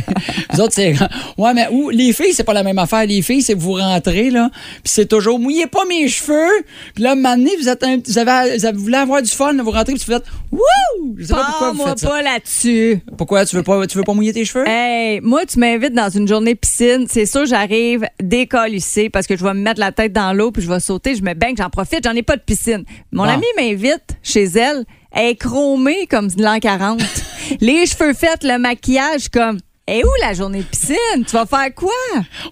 Vous 0.52 0.60
autres, 0.62 0.74
c'est. 0.74 0.96
Ouais, 1.38 1.54
mais 1.54 1.68
où, 1.72 1.92
les 1.92 2.14
filles, 2.14 2.34
c'est 2.34 2.44
pas 2.44 2.54
la 2.54 2.64
même 2.64 2.80
affaire. 2.80 3.06
Les 3.06 3.22
filles, 3.22 3.44
c'est 3.44 3.54
que 3.54 3.60
vous 3.60 3.74
rentrez, 3.74 4.32
là, 4.32 4.50
puis 4.52 4.82
c'est 4.86 5.06
toujours 5.06 5.38
mouillez 5.38 5.68
pas 5.68 5.86
mes 5.86 6.08
cheveux. 6.08 6.64
Puis 6.96 7.04
là, 7.04 7.12
un 7.12 7.16
moment 7.16 7.38
donné, 7.38 7.52
vous, 7.60 7.70
êtes 7.70 7.84
un- 7.84 7.98
vous, 8.04 8.18
avez, 8.18 8.58
vous 8.58 8.66
avez- 8.66 8.76
vous 8.78 8.84
voulez 8.84 8.98
avoir 8.98 9.22
du 9.22 9.30
fun, 9.30 9.54
là, 9.54 9.62
vous 9.62 9.70
rentrez, 9.70 9.94
puis 9.94 10.04
vous 10.04 10.14
faites 10.14 10.26
Wouh! 10.52 11.16
Je 11.18 11.26
sais 11.26 11.34
pas 11.34 11.46
pourquoi 11.46 11.72
vous 11.74 11.86
faites 11.86 12.00
ça. 12.00 12.08
pas 12.10 12.22
là-dessus. 12.24 13.00
Pourquoi? 13.16 13.46
Tu 13.46 13.56
veux 13.56 13.64
pas, 13.64 13.86
tu 13.86 13.98
veux 14.00 14.04
pas 14.04 14.14
mouiller 14.16 14.34
tes 14.34 14.46
cheveux? 14.46 14.68
Hey, 14.68 15.20
moi, 15.22 15.46
tu 15.46 15.60
m'invites 15.60 15.94
dans 15.94 16.10
une 16.10 16.28
journée 16.28 16.56
piscine. 16.56 17.06
C'est 17.08 17.26
sûr, 17.28 17.46
j'arrive 17.46 18.08
décollissée 18.20 19.10
parce 19.12 19.28
que 19.28 19.38
je 19.38 19.44
vais 19.44 19.54
me 19.54 19.60
mettre 19.62 19.80
la 19.80 19.92
tête 19.92 20.12
dans 20.14 20.34
l'eau 20.34 20.52
puis 20.52 20.64
je 20.64 20.70
vais 20.70 20.80
sauter. 20.80 21.16
Je 21.16 21.22
me 21.22 21.34
baigne, 21.36 21.56
j'en 21.58 21.70
profite. 21.70 22.04
J'en 22.04 22.14
ai 22.16 22.24
pas 22.24 22.36
de 22.36 22.42
piscine. 22.42 22.84
Mon 23.12 23.24
Bon. 23.26 23.30
amie 23.30 23.46
m'invite 23.58 24.18
chez 24.24 24.44
elle. 24.44 24.86
Elle 25.14 25.30
est 25.30 25.36
chromée 25.36 26.08
comme 26.10 26.28
de 26.28 26.42
l'an 26.44 26.60
40. 26.60 27.02
Les 27.62 27.86
cheveux 27.86 28.14
faits, 28.14 28.44
le 28.44 28.58
maquillage 28.58 29.30
comme 29.30 29.60
Et 29.88 30.04
où 30.04 30.08
la 30.22 30.34
journée 30.34 30.60
de 30.60 30.64
piscine? 30.64 30.96
Tu 31.28 31.34
vas 31.34 31.46
faire 31.46 31.74
quoi? 31.76 31.92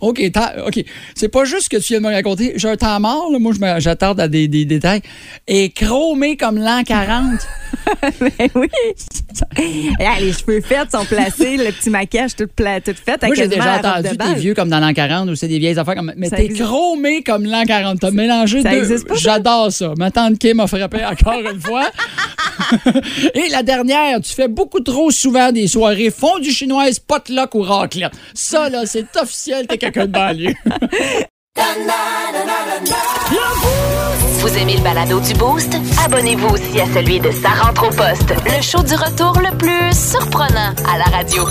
OK, 0.02 0.22
OK. 0.68 0.84
C'est 1.16 1.30
pas 1.30 1.46
juste 1.46 1.64
ce 1.64 1.70
que 1.70 1.78
tu 1.78 1.94
viens 1.94 2.02
de 2.02 2.06
me 2.08 2.12
raconter. 2.14 2.54
J'ai 2.58 2.70
un 2.70 2.76
temps 2.76 3.00
mort, 3.00 3.30
là. 3.32 3.40
Moi, 3.40 3.54
j'attarde 3.80 4.20
à 4.20 4.28
des, 4.28 4.48
des 4.50 4.66
détails. 4.66 5.02
Et 5.48 5.70
chromé 5.72 6.36
comme 6.38 6.58
l'an 6.58 6.84
40. 6.84 7.40
Ben 8.20 8.50
oui. 8.56 8.68
Les 10.20 10.34
cheveux 10.34 10.62
faits 10.62 10.92
sont 10.92 11.06
placés, 11.06 11.58
le 11.58 11.72
petit 11.72 11.90
maquillage 11.90 12.36
tout, 12.36 12.48
pla- 12.54 12.82
tout 12.82 12.94
fait. 12.94 13.22
Moi, 13.24 13.34
j'ai 13.36 13.48
déjà 13.48 13.78
entendu 13.78 14.10
de 14.16 14.34
des 14.34 14.40
vieux 14.40 14.54
comme 14.54 14.70
dans 14.70 14.80
l'an 14.80 14.94
40 14.94 15.30
ou 15.30 15.36
c'est 15.36 15.48
des 15.48 15.58
vieilles 15.58 15.80
affaires 15.80 15.96
comme. 15.96 16.14
Mais 16.18 16.30
t'es 16.30 16.50
chromé 16.50 17.24
comme 17.24 17.46
l'an 17.46 17.64
40. 17.64 18.00
T'as 18.00 18.12
mélangé 18.12 18.62
Ça 18.62 18.72
deux. 18.72 18.98
J'adore 19.16 19.72
ça. 19.72 19.94
Ma 19.98 20.12
tante 20.12 20.38
Kim 20.38 20.58
m'a 20.58 20.68
frappé 20.68 21.04
encore 21.06 21.40
une 21.52 21.60
fois. 21.62 21.90
Et 23.34 23.50
la 23.50 23.64
dernière, 23.64 24.22
tu 24.22 24.34
fais 24.34 24.48
beaucoup 24.48 24.80
trop 24.80 25.12
souvent 25.12 25.52
des 25.52 25.68
soirées 25.68 26.12
fondue 26.12 26.52
chinoise, 26.52 27.00
potluck 27.00 27.56
ou 27.56 27.62
raclette. 27.62 28.14
Ça, 28.34 28.70
là, 28.70 28.86
c'est 28.86 29.06
officiel, 29.18 29.68
t'es 29.68 29.78
quelqu'un 29.78 30.06
de 30.06 30.12
banlieue. 30.12 30.54
Vous 34.40 34.58
aimez 34.58 34.76
le 34.76 34.82
balado 34.82 35.20
du 35.20 35.34
Boost? 35.34 35.76
Abonnez-vous 36.04 36.48
aussi 36.48 36.82
à 36.82 36.86
celui 36.94 37.20
de 37.20 37.30
Sa 37.32 37.50
rentre 37.50 37.88
au 37.88 37.90
poste, 37.90 38.34
le 38.46 38.62
show 38.62 38.82
du 38.82 38.96
retour 38.96 39.40
le 39.40 39.56
plus 39.56 39.96
surprenant 39.96 40.74
à 40.92 40.98
la 40.98 41.06
radio. 41.06 41.44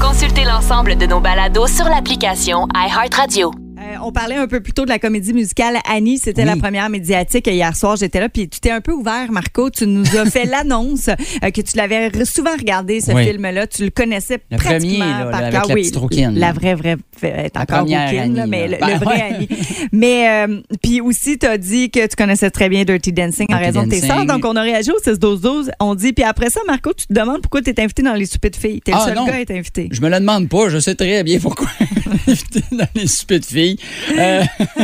Consultez 0.00 0.44
l'ensemble 0.44 0.96
de 0.96 1.06
nos 1.06 1.20
balados 1.20 1.68
sur 1.68 1.84
l'application 1.84 2.66
iHeartRadio. 2.74 3.61
On 4.04 4.12
parlait 4.12 4.36
un 4.36 4.46
peu 4.46 4.60
plus 4.60 4.72
tôt 4.72 4.84
de 4.84 4.88
la 4.90 4.98
comédie 4.98 5.32
musicale 5.32 5.76
Annie. 5.90 6.18
C'était 6.18 6.42
Oui. 6.42 6.48
la 6.48 6.56
première 6.56 6.88
médiatique 6.90 7.46
hier 7.46 7.74
soir. 7.76 7.96
J'étais 7.96 8.20
là, 8.20 8.28
puis 8.28 8.48
tu 8.48 8.60
t'es 8.60 8.70
un 8.70 8.80
peu 8.80 8.92
ouvert, 8.92 9.30
Marco. 9.32 9.70
Tu 9.70 9.86
nous 9.86 10.04
as 10.16 10.26
fait 10.26 10.44
l'annonce 10.50 11.08
euh, 11.08 11.50
que 11.50 11.60
tu 11.60 11.76
l'avais 11.76 12.10
souvent 12.24 12.54
regardé, 12.58 13.00
ce 13.00 13.12
Oui. 13.12 13.24
film-là. 13.26 13.66
Tu 13.66 13.84
le 13.84 13.90
connaissais 13.90 14.38
Le 14.50 14.56
pratiquement 14.56 15.04
premier, 15.06 15.24
là, 15.24 15.24
par 15.30 15.50
cœur. 15.50 15.68
la 15.68 15.74
oui. 15.74 15.90
La 16.34 16.52
vraie, 16.52 16.74
vraie, 16.74 16.96
est 17.22 17.56
encore 17.56 17.78
première 17.80 18.12
là, 18.12 18.22
Annie, 18.22 18.40
mais 18.48 18.68
là. 18.68 18.78
le, 18.80 18.92
le 18.94 18.98
Ben, 18.98 19.04
vrai. 19.04 19.20
Annie. 19.34 19.48
Mais 19.92 20.28
euh, 20.46 20.60
puis 20.82 21.00
aussi, 21.00 21.38
tu 21.38 21.46
as 21.46 21.58
dit 21.58 21.90
que 21.90 22.06
tu 22.06 22.16
connaissais 22.16 22.50
très 22.50 22.68
bien 22.68 22.84
Dirty 22.84 23.12
Dancing 23.12 23.46
en 23.50 23.56
Dirty 23.56 23.64
raison 23.66 23.82
de 23.84 23.90
tes 23.90 24.00
sœurs. 24.00 24.26
Donc, 24.26 24.44
on 24.44 24.56
a 24.56 24.62
réagi 24.62 24.90
au 24.90 24.98
6-12-12. 24.98 25.70
On 25.80 25.94
dit, 25.94 26.12
puis 26.12 26.24
après 26.24 26.50
ça, 26.50 26.60
Marco, 26.66 26.92
tu 26.92 27.06
te 27.06 27.12
demandes 27.12 27.40
pourquoi 27.42 27.62
tu 27.62 27.70
es 27.70 27.80
invité 27.80 28.02
dans 28.02 28.14
les 28.14 28.26
soupers 28.26 28.50
de 28.50 28.56
filles. 28.56 28.80
T'es 28.80 28.92
le 28.92 28.98
Ah, 29.00 29.04
seul 29.06 29.14
non. 29.16 29.26
gars 29.26 29.34
à 29.34 29.40
être 29.40 29.50
invité. 29.50 29.88
Je 29.92 30.00
me 30.00 30.08
le 30.08 30.18
demande 30.18 30.48
pas, 30.48 30.68
je 30.68 30.78
sais 30.78 30.94
très 30.94 31.22
bien 31.22 31.38
pourquoi. 31.38 31.68
Invité 32.28 32.60
dans 32.70 32.86
les 32.94 33.06
soupers 33.06 33.40
de 33.40 33.44
filles. 33.44 33.76
Euh, 34.18 34.42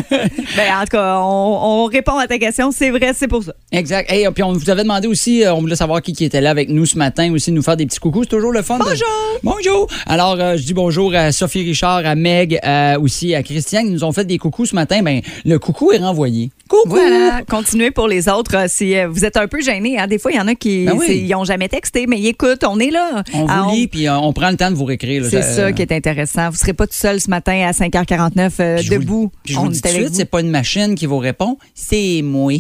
Ben, 0.57 0.75
en 0.77 0.81
tout 0.83 0.89
cas, 0.93 1.19
on, 1.21 1.83
on 1.83 1.85
répond 1.85 2.17
à 2.19 2.27
ta 2.27 2.39
question. 2.39 2.71
C'est 2.73 2.91
vrai, 2.91 3.13
c'est 3.15 3.29
pour 3.29 3.43
ça. 3.45 3.53
exact. 3.73 4.11
Hey, 4.11 4.27
puis 4.35 4.43
on 4.43 4.53
vous 4.53 4.71
avait 4.71 4.83
demandé 4.83 5.07
aussi, 5.09 5.45
euh, 5.45 5.55
on 5.55 5.61
voulait 5.61 5.77
savoir 5.77 6.03
qui, 6.03 6.13
qui 6.13 6.25
était 6.25 6.41
là 6.41 6.51
avec 6.51 6.69
nous 6.69 6.87
ce 6.87 6.97
matin, 6.99 7.33
aussi 7.33 7.53
nous 7.53 7.63
faire 7.63 7.77
des 7.77 7.87
petits 7.87 7.99
coucous. 8.01 8.25
C'est 8.25 8.31
toujours 8.31 8.53
le 8.53 8.63
fun. 8.63 8.79
de- 8.79 8.85
Bonjour! 8.85 9.07
Bonjour! 9.43 9.89
Alors, 10.07 10.37
euh, 10.41 10.57
je 10.57 10.63
dis 10.65 10.75
bonjour 10.75 11.15
à 11.15 11.33
Sophie 11.33 11.63
Richard, 11.63 12.05
à 12.07 12.15
Meg, 12.15 12.59
euh, 12.65 12.99
aussi 13.01 13.35
à 13.35 13.43
Christian 13.43 13.83
qui 13.83 13.91
nous 13.91 14.05
ont 14.05 14.13
fait 14.13 14.25
des 14.25 14.39
coucous 14.39 14.67
ce 14.67 14.75
matin. 14.75 15.03
Ben, 15.03 15.21
le 15.45 15.59
coucou 15.59 15.93
est 15.93 15.99
renvoyé. 15.99 16.51
Coucou! 16.69 16.89
Voilà, 16.91 17.41
continuez 17.49 17.91
pour 17.91 18.09
les 18.09 18.29
autres. 18.29 18.57
euh, 18.57 18.65
Si 18.69 18.95
euh, 18.97 19.09
vous 19.09 19.25
êtes 19.25 19.37
un 19.37 19.47
peu 19.49 19.61
gênés, 19.63 19.99
hein, 19.99 20.07
des 20.07 20.19
fois, 20.19 20.31
il 20.33 20.37
y 20.37 20.41
en 20.41 20.47
a 20.49 20.55
qui 20.55 20.85
Ben 20.85 20.95
oui. 20.97 21.05
c'est- 21.07 21.19
ils 21.19 21.35
ont 21.35 21.45
jamais 21.45 21.69
texté, 21.69 22.07
mais 22.07 22.19
ils 22.19 22.29
écoutent, 22.29 22.65
on 22.69 22.79
est 22.79 22.91
là. 22.91 23.23
On 23.33 23.47
Ah, 23.49 23.63
vous 23.69 23.75
lit, 23.75 23.89
puis 23.89 24.07
euh, 24.07 24.17
on 24.19 24.33
prend 24.33 24.51
le 24.51 24.57
temps 24.57 24.71
de 24.71 24.77
vous 24.77 24.85
réécrire. 24.85 25.25
C'est 25.31 25.43
Ça, 25.43 25.61
euh, 25.63 25.73
qui 25.73 25.83
est 25.83 25.93
intéressant. 25.93 26.51
Vous 26.51 26.57
serez 26.57 26.75
pas 26.75 26.87
tout 26.87 26.93
seul 26.95 27.21
ce 27.21 27.31
matin 27.31 27.67
à 27.67 27.73
5h49 27.73 28.53
euh, 28.61 28.77
vous- 28.83 28.91
debout. 28.91 29.31
puis 29.45 29.55
je 29.55 29.59
vous 29.59 29.73
c'est 30.13 30.25
pas 30.27 30.41
une 30.41 30.51
machine 30.51 30.95
qui 30.95 31.07
vous 31.07 31.19
répond, 31.19 31.57
c'est 31.75 32.21
moi. 32.23 32.53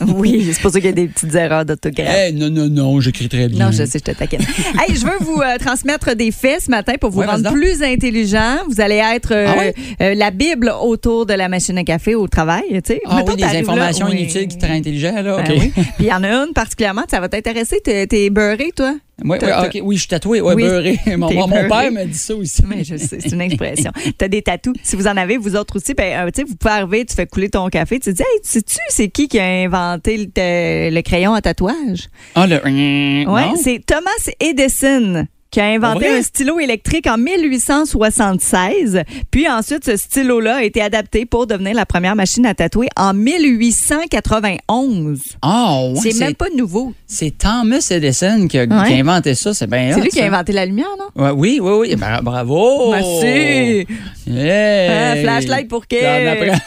vous. 0.00 0.14
Oui, 0.18 0.50
c'est 0.52 0.60
pour 0.62 0.70
ça 0.72 0.78
qu'il 0.80 0.86
y 0.90 0.92
a 0.92 0.92
des 0.92 1.06
petites 1.08 1.34
erreurs 1.34 1.64
d'orthographe. 1.64 2.08
Hey, 2.08 2.32
non, 2.32 2.50
non, 2.50 2.68
non, 2.68 3.00
j'écris 3.00 3.28
très 3.28 3.48
bien. 3.48 3.66
Non, 3.66 3.72
je 3.72 3.84
sais, 3.84 3.98
je 3.98 4.04
te 4.04 4.10
taquine. 4.12 4.40
hey, 4.88 4.94
je 4.94 5.04
veux 5.04 5.18
vous 5.20 5.40
euh, 5.40 5.56
transmettre 5.58 6.14
des 6.16 6.30
faits 6.30 6.62
ce 6.62 6.70
matin 6.70 6.94
pour 7.00 7.10
vous 7.10 7.20
Ouais, 7.20 7.26
rendre 7.26 7.50
plus 7.52 7.82
intelligent. 7.82 8.58
Vous 8.68 8.80
allez 8.80 8.96
être 9.14 9.32
Ah 9.34 10.14
la 10.14 10.30
Bible 10.30 10.72
autour 10.82 11.26
de 11.26 11.34
la 11.34 11.48
machine 11.48 11.76
à 11.78 11.84
café 11.84 12.14
au 12.14 12.26
travail. 12.28 12.62
Tu 12.68 12.80
sais. 12.84 13.00
Ah 13.06 13.22
des 13.52 13.62
là, 13.62 13.72
informations 13.72 14.06
oui. 14.06 14.18
inutiles 14.18 14.48
qui 14.48 14.58
te 14.58 14.66
rendent 14.66 14.76
intelligent, 14.76 15.14
là. 15.22 15.42
Ben 15.42 15.52
OK. 15.52 15.56
oui. 15.60 15.72
Puis 15.74 15.84
il 16.00 16.06
y 16.06 16.12
en 16.12 16.22
a 16.24 16.28
une 16.28 16.52
particulièrement, 16.54 17.04
ça 17.10 17.20
va 17.20 17.28
t'intéresser. 17.28 17.80
T'es 17.82 18.06
t'es 18.06 18.30
beurré, 18.30 18.70
toi? 18.74 18.94
Oui, 19.24 19.36
oui, 19.42 19.48
ok, 19.64 19.80
oui, 19.82 19.96
je 19.96 20.00
suis 20.02 20.08
tatoué, 20.08 20.40
ouais, 20.40 20.54
Oui. 20.54 20.62
beurré. 20.62 20.96
Mon, 21.16 21.32
mon 21.32 21.48
beurré. 21.48 21.66
père 21.68 21.90
m'a 21.92 22.04
dit 22.04 22.14
ça 22.16 22.36
aussi. 22.36 22.62
Mais 22.68 22.84
je 22.84 22.96
sais, 22.96 23.18
c'est 23.20 23.32
une 23.32 23.40
expression. 23.40 23.90
tu 24.16 24.24
as 24.24 24.28
des 24.28 24.42
tatous. 24.42 24.74
Si 24.84 24.94
vous 24.94 25.08
en 25.08 25.16
avez, 25.16 25.36
vous 25.38 25.56
autres 25.56 25.74
aussi, 25.76 25.92
ben, 25.94 26.28
euh, 26.28 26.44
vous 26.46 26.54
pouvez 26.54 26.72
arriver, 26.74 27.04
tu 27.04 27.14
fais 27.16 27.26
couler 27.26 27.48
ton 27.48 27.66
café, 27.68 27.98
tu 27.98 28.10
te 28.12 28.16
dis, 28.16 28.22
hey, 28.22 28.38
sais-tu, 28.44 28.78
c'est 28.88 29.08
qui 29.08 29.26
qui 29.26 29.40
a 29.40 29.44
inventé 29.44 30.16
le, 30.18 30.26
te- 30.26 30.94
le 30.94 31.02
crayon 31.02 31.34
à 31.34 31.40
tatouage? 31.42 32.08
Ah, 32.36 32.46
le. 32.46 32.58
Ouais, 32.64 33.24
non? 33.24 33.54
c'est 33.60 33.82
Thomas 33.84 34.10
Edison 34.38 35.26
qui 35.50 35.60
a 35.60 35.66
inventé 35.66 36.08
un 36.08 36.22
stylo 36.22 36.58
électrique 36.60 37.06
en 37.06 37.16
1876. 37.18 39.02
Puis 39.30 39.48
ensuite, 39.48 39.84
ce 39.84 39.96
stylo-là 39.96 40.56
a 40.56 40.62
été 40.62 40.80
adapté 40.82 41.24
pour 41.26 41.46
devenir 41.46 41.74
la 41.74 41.86
première 41.86 42.16
machine 42.16 42.44
à 42.46 42.54
tatouer 42.54 42.88
en 42.96 43.14
1891. 43.14 45.20
Ah, 45.42 45.80
ouais, 45.88 45.94
c'est 46.02 46.10
c'est 46.12 46.24
même 46.24 46.34
pas 46.34 46.48
nouveau. 46.54 46.92
c'est 47.06 47.36
Thomas 47.38 47.86
Edison 47.90 48.46
qui 48.48 48.58
a, 48.58 48.66
qui 48.66 48.72
Ouais. 48.72 48.94
a 48.94 49.00
inventé 49.00 49.34
ça. 49.34 49.54
C'est 49.54 49.66
bien 49.68 49.92
C'est 49.94 50.00
lui 50.00 50.08
qui 50.10 50.20
a 50.20 50.26
inventé 50.26 50.52
la 50.52 50.66
lumière, 50.66 50.88
non? 50.98 51.08
Ouais, 51.24 51.30
oui, 51.30 51.58
oui, 51.62 51.72
oui. 51.80 51.96
Ben, 51.96 52.20
bravo! 52.22 52.92
Merci. 52.92 53.26
Hey. 53.26 53.86
Ah, 54.90 55.16
flashlight 55.16 55.68
pour 55.68 55.86
qui? 55.86 55.96
On 56.02 56.26
apprend... 56.26 56.58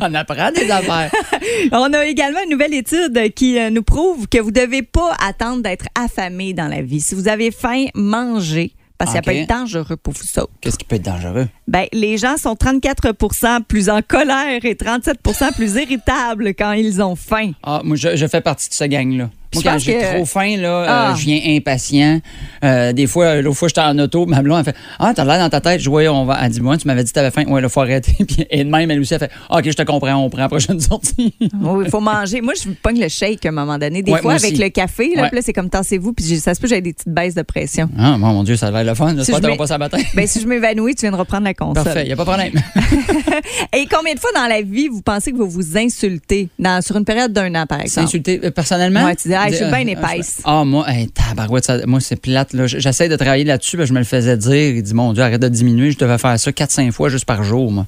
on 0.00 0.14
apprend 0.14 0.50
des 0.52 0.70
affaires. 0.70 1.10
On 1.72 1.92
a 1.92 2.04
également 2.06 2.38
une 2.44 2.50
nouvelle 2.50 2.72
étude 2.74 3.32
qui 3.34 3.58
euh, 3.58 3.70
nous 3.70 3.82
prouve 3.82 4.26
que 4.28 4.38
vous 4.38 4.50
devez 4.50 4.82
pas 4.82 5.14
attendre 5.26 5.62
d'être 5.62 5.86
affamé 5.98 6.52
dans 6.54 6.68
la 6.68 6.82
vie. 6.82 7.00
Si 7.00 7.14
vous 7.14 7.28
avez 7.28 7.50
faim, 7.50 7.86
mangez. 7.94 8.74
Parce 8.98 9.12
que 9.12 9.16
ça 9.16 9.22
peut 9.22 9.34
être 9.34 9.48
dangereux 9.48 9.96
pour 9.96 10.12
vous 10.12 10.40
autres. 10.42 10.52
Qu'est-ce 10.60 10.76
qui 10.76 10.84
peut 10.84 10.96
être 10.96 11.04
dangereux? 11.06 11.48
Ben, 11.66 11.86
les 11.90 12.18
gens 12.18 12.36
sont 12.36 12.52
34% 12.52 13.62
plus 13.62 13.88
en 13.88 14.02
colère 14.02 14.62
et 14.62 14.74
37% 14.74 15.54
plus 15.54 15.76
irritables 15.76 16.48
quand 16.48 16.72
ils 16.72 17.00
ont 17.00 17.16
faim. 17.16 17.52
Ah, 17.62 17.80
moi, 17.82 17.96
je, 17.96 18.14
je 18.14 18.26
fais 18.26 18.42
partie 18.42 18.68
de 18.68 18.74
ce 18.74 18.84
gang-là. 18.84 19.30
Moi, 19.52 19.62
Je 19.64 19.68
quand 19.68 19.78
j'ai 19.78 19.94
que- 19.98 20.14
trop 20.14 20.24
faim, 20.24 20.56
là, 20.58 20.68
euh, 20.68 20.86
Ah. 20.88 21.14
je 21.16 21.22
viens 21.24 21.40
impatient. 21.56 22.20
Euh, 22.62 22.92
des 22.92 23.08
fois, 23.08 23.40
l'autre 23.42 23.56
fois, 23.56 23.66
j'étais 23.68 23.80
en 23.80 23.98
auto, 23.98 24.24
ma 24.26 24.42
blonde, 24.42 24.58
elle 24.64 24.72
fait 24.72 24.78
Ah, 25.00 25.12
t'as 25.14 25.24
l'air 25.24 25.38
dans 25.40 25.48
ta 25.50 25.60
tête. 25.60 25.80
Je 25.80 25.90
vois, 25.90 26.02
on 26.04 26.24
va. 26.24 26.38
Elle 26.42 26.50
dit, 26.52 26.60
moi, 26.60 26.76
tu 26.76 26.86
m'avais 26.86 27.02
dit 27.02 27.10
que 27.10 27.14
t'avais 27.14 27.32
faim. 27.32 27.44
Ouais, 27.48 27.60
là, 27.60 27.68
faut 27.68 27.80
arrêter. 27.80 28.12
Puis, 28.24 28.46
et 28.48 28.62
de 28.64 28.70
même, 28.70 28.88
elle 28.90 29.00
aussi, 29.00 29.12
elle 29.14 29.20
fait 29.20 29.30
Ah, 29.48 29.58
OK, 29.58 29.64
je 29.66 29.72
te 29.72 29.82
comprends, 29.82 30.14
on 30.14 30.30
prend 30.30 30.42
la 30.42 30.48
prochaine 30.48 30.78
sortie. 30.80 31.34
Oui, 31.60 31.84
il 31.86 31.90
faut 31.90 32.00
manger. 32.00 32.40
Moi, 32.40 32.54
je 32.62 32.70
pogne 32.70 33.00
le 33.00 33.08
shake 33.08 33.44
à 33.44 33.48
un 33.48 33.52
moment 33.52 33.76
donné. 33.78 34.02
Des 34.02 34.12
Ouais, 34.12 34.20
fois, 34.20 34.34
avec 34.34 34.56
le 34.56 34.68
café, 34.68 35.14
là, 35.16 35.22
Ouais. 35.22 35.28
là, 35.32 35.40
c'est 35.42 35.52
comme 35.52 35.68
tassez-vous, 35.68 36.12
puis 36.12 36.24
ça 36.38 36.54
se 36.54 36.60
peut 36.60 36.68
que 36.68 36.74
j'ai 36.74 36.80
des 36.80 36.92
petites 36.92 37.08
baisses 37.08 37.34
de 37.34 37.42
pression. 37.42 37.88
ah, 37.98 38.12
bon, 38.18 38.28
mon 38.28 38.44
Dieu, 38.44 38.56
ça 38.56 38.70
va 38.70 38.82
être 38.82 38.86
le 38.86 38.94
fun. 38.94 39.14
J'espère 39.16 39.36
je 39.36 39.40
t'auras 39.40 39.52
mets- 39.52 39.58
pas 39.58 39.66
ça 39.66 39.78
matin. 39.78 39.98
Ben, 40.14 40.26
si 40.28 40.40
je 40.40 40.46
m'évanouis, 40.46 40.94
tu 40.94 41.00
viens 41.02 41.10
de 41.12 41.16
reprendre 41.16 41.44
la 41.44 41.54
console. 41.54 41.82
Parfait, 41.84 42.06
y 42.06 42.12
a 42.12 42.16
pas 42.16 42.22
de 42.24 42.28
problème. 42.28 42.52
Et 43.74 43.86
combien 43.90 44.14
de 44.14 44.20
fois 44.20 44.30
dans 44.34 44.46
la 44.46 44.62
vie 44.62 44.88
vous 44.88 45.02
pensez 45.02 45.32
que 45.32 45.36
vous 45.36 45.48
vous 45.50 45.76
insultez? 45.76 46.48
Dans, 46.58 46.80
sur 46.82 46.96
une 46.96 47.04
période 47.04 47.32
d'un 47.32 47.54
an, 47.54 47.66
par 47.66 47.80
exemple? 47.80 48.06
insulté 48.06 48.40
euh, 48.44 48.50
personnellement? 48.50 49.04
Ouais, 49.04 49.14
Ah, 49.42 49.48
je 49.50 49.56
suis 49.56 49.64
bien 49.66 49.86
euh, 49.86 49.90
épaisse. 49.90 50.40
Ah, 50.44 50.64
moi, 50.64 50.84
hey, 50.90 51.08
tabarouette, 51.08 51.64
ça- 51.64 51.86
moi, 51.86 52.00
c'est 52.00 52.16
plate. 52.20 52.52
là. 52.52 52.66
J'essaie 52.66 53.08
de 53.08 53.16
travailler 53.16 53.44
là-dessus, 53.44 53.76
ben, 53.76 53.86
je 53.86 53.92
me 53.92 53.98
le 53.98 54.04
faisais 54.04 54.36
dire. 54.36 54.74
Il 54.76 54.82
dit, 54.82 54.94
mon 54.94 55.12
Dieu, 55.12 55.22
arrête 55.22 55.40
de 55.40 55.48
diminuer. 55.48 55.90
Je 55.92 55.98
devais 55.98 56.18
faire 56.18 56.38
ça 56.38 56.50
4-5 56.52 56.92
fois 56.92 57.08
juste 57.08 57.24
par 57.24 57.42
jour, 57.42 57.70
moi. 57.72 57.86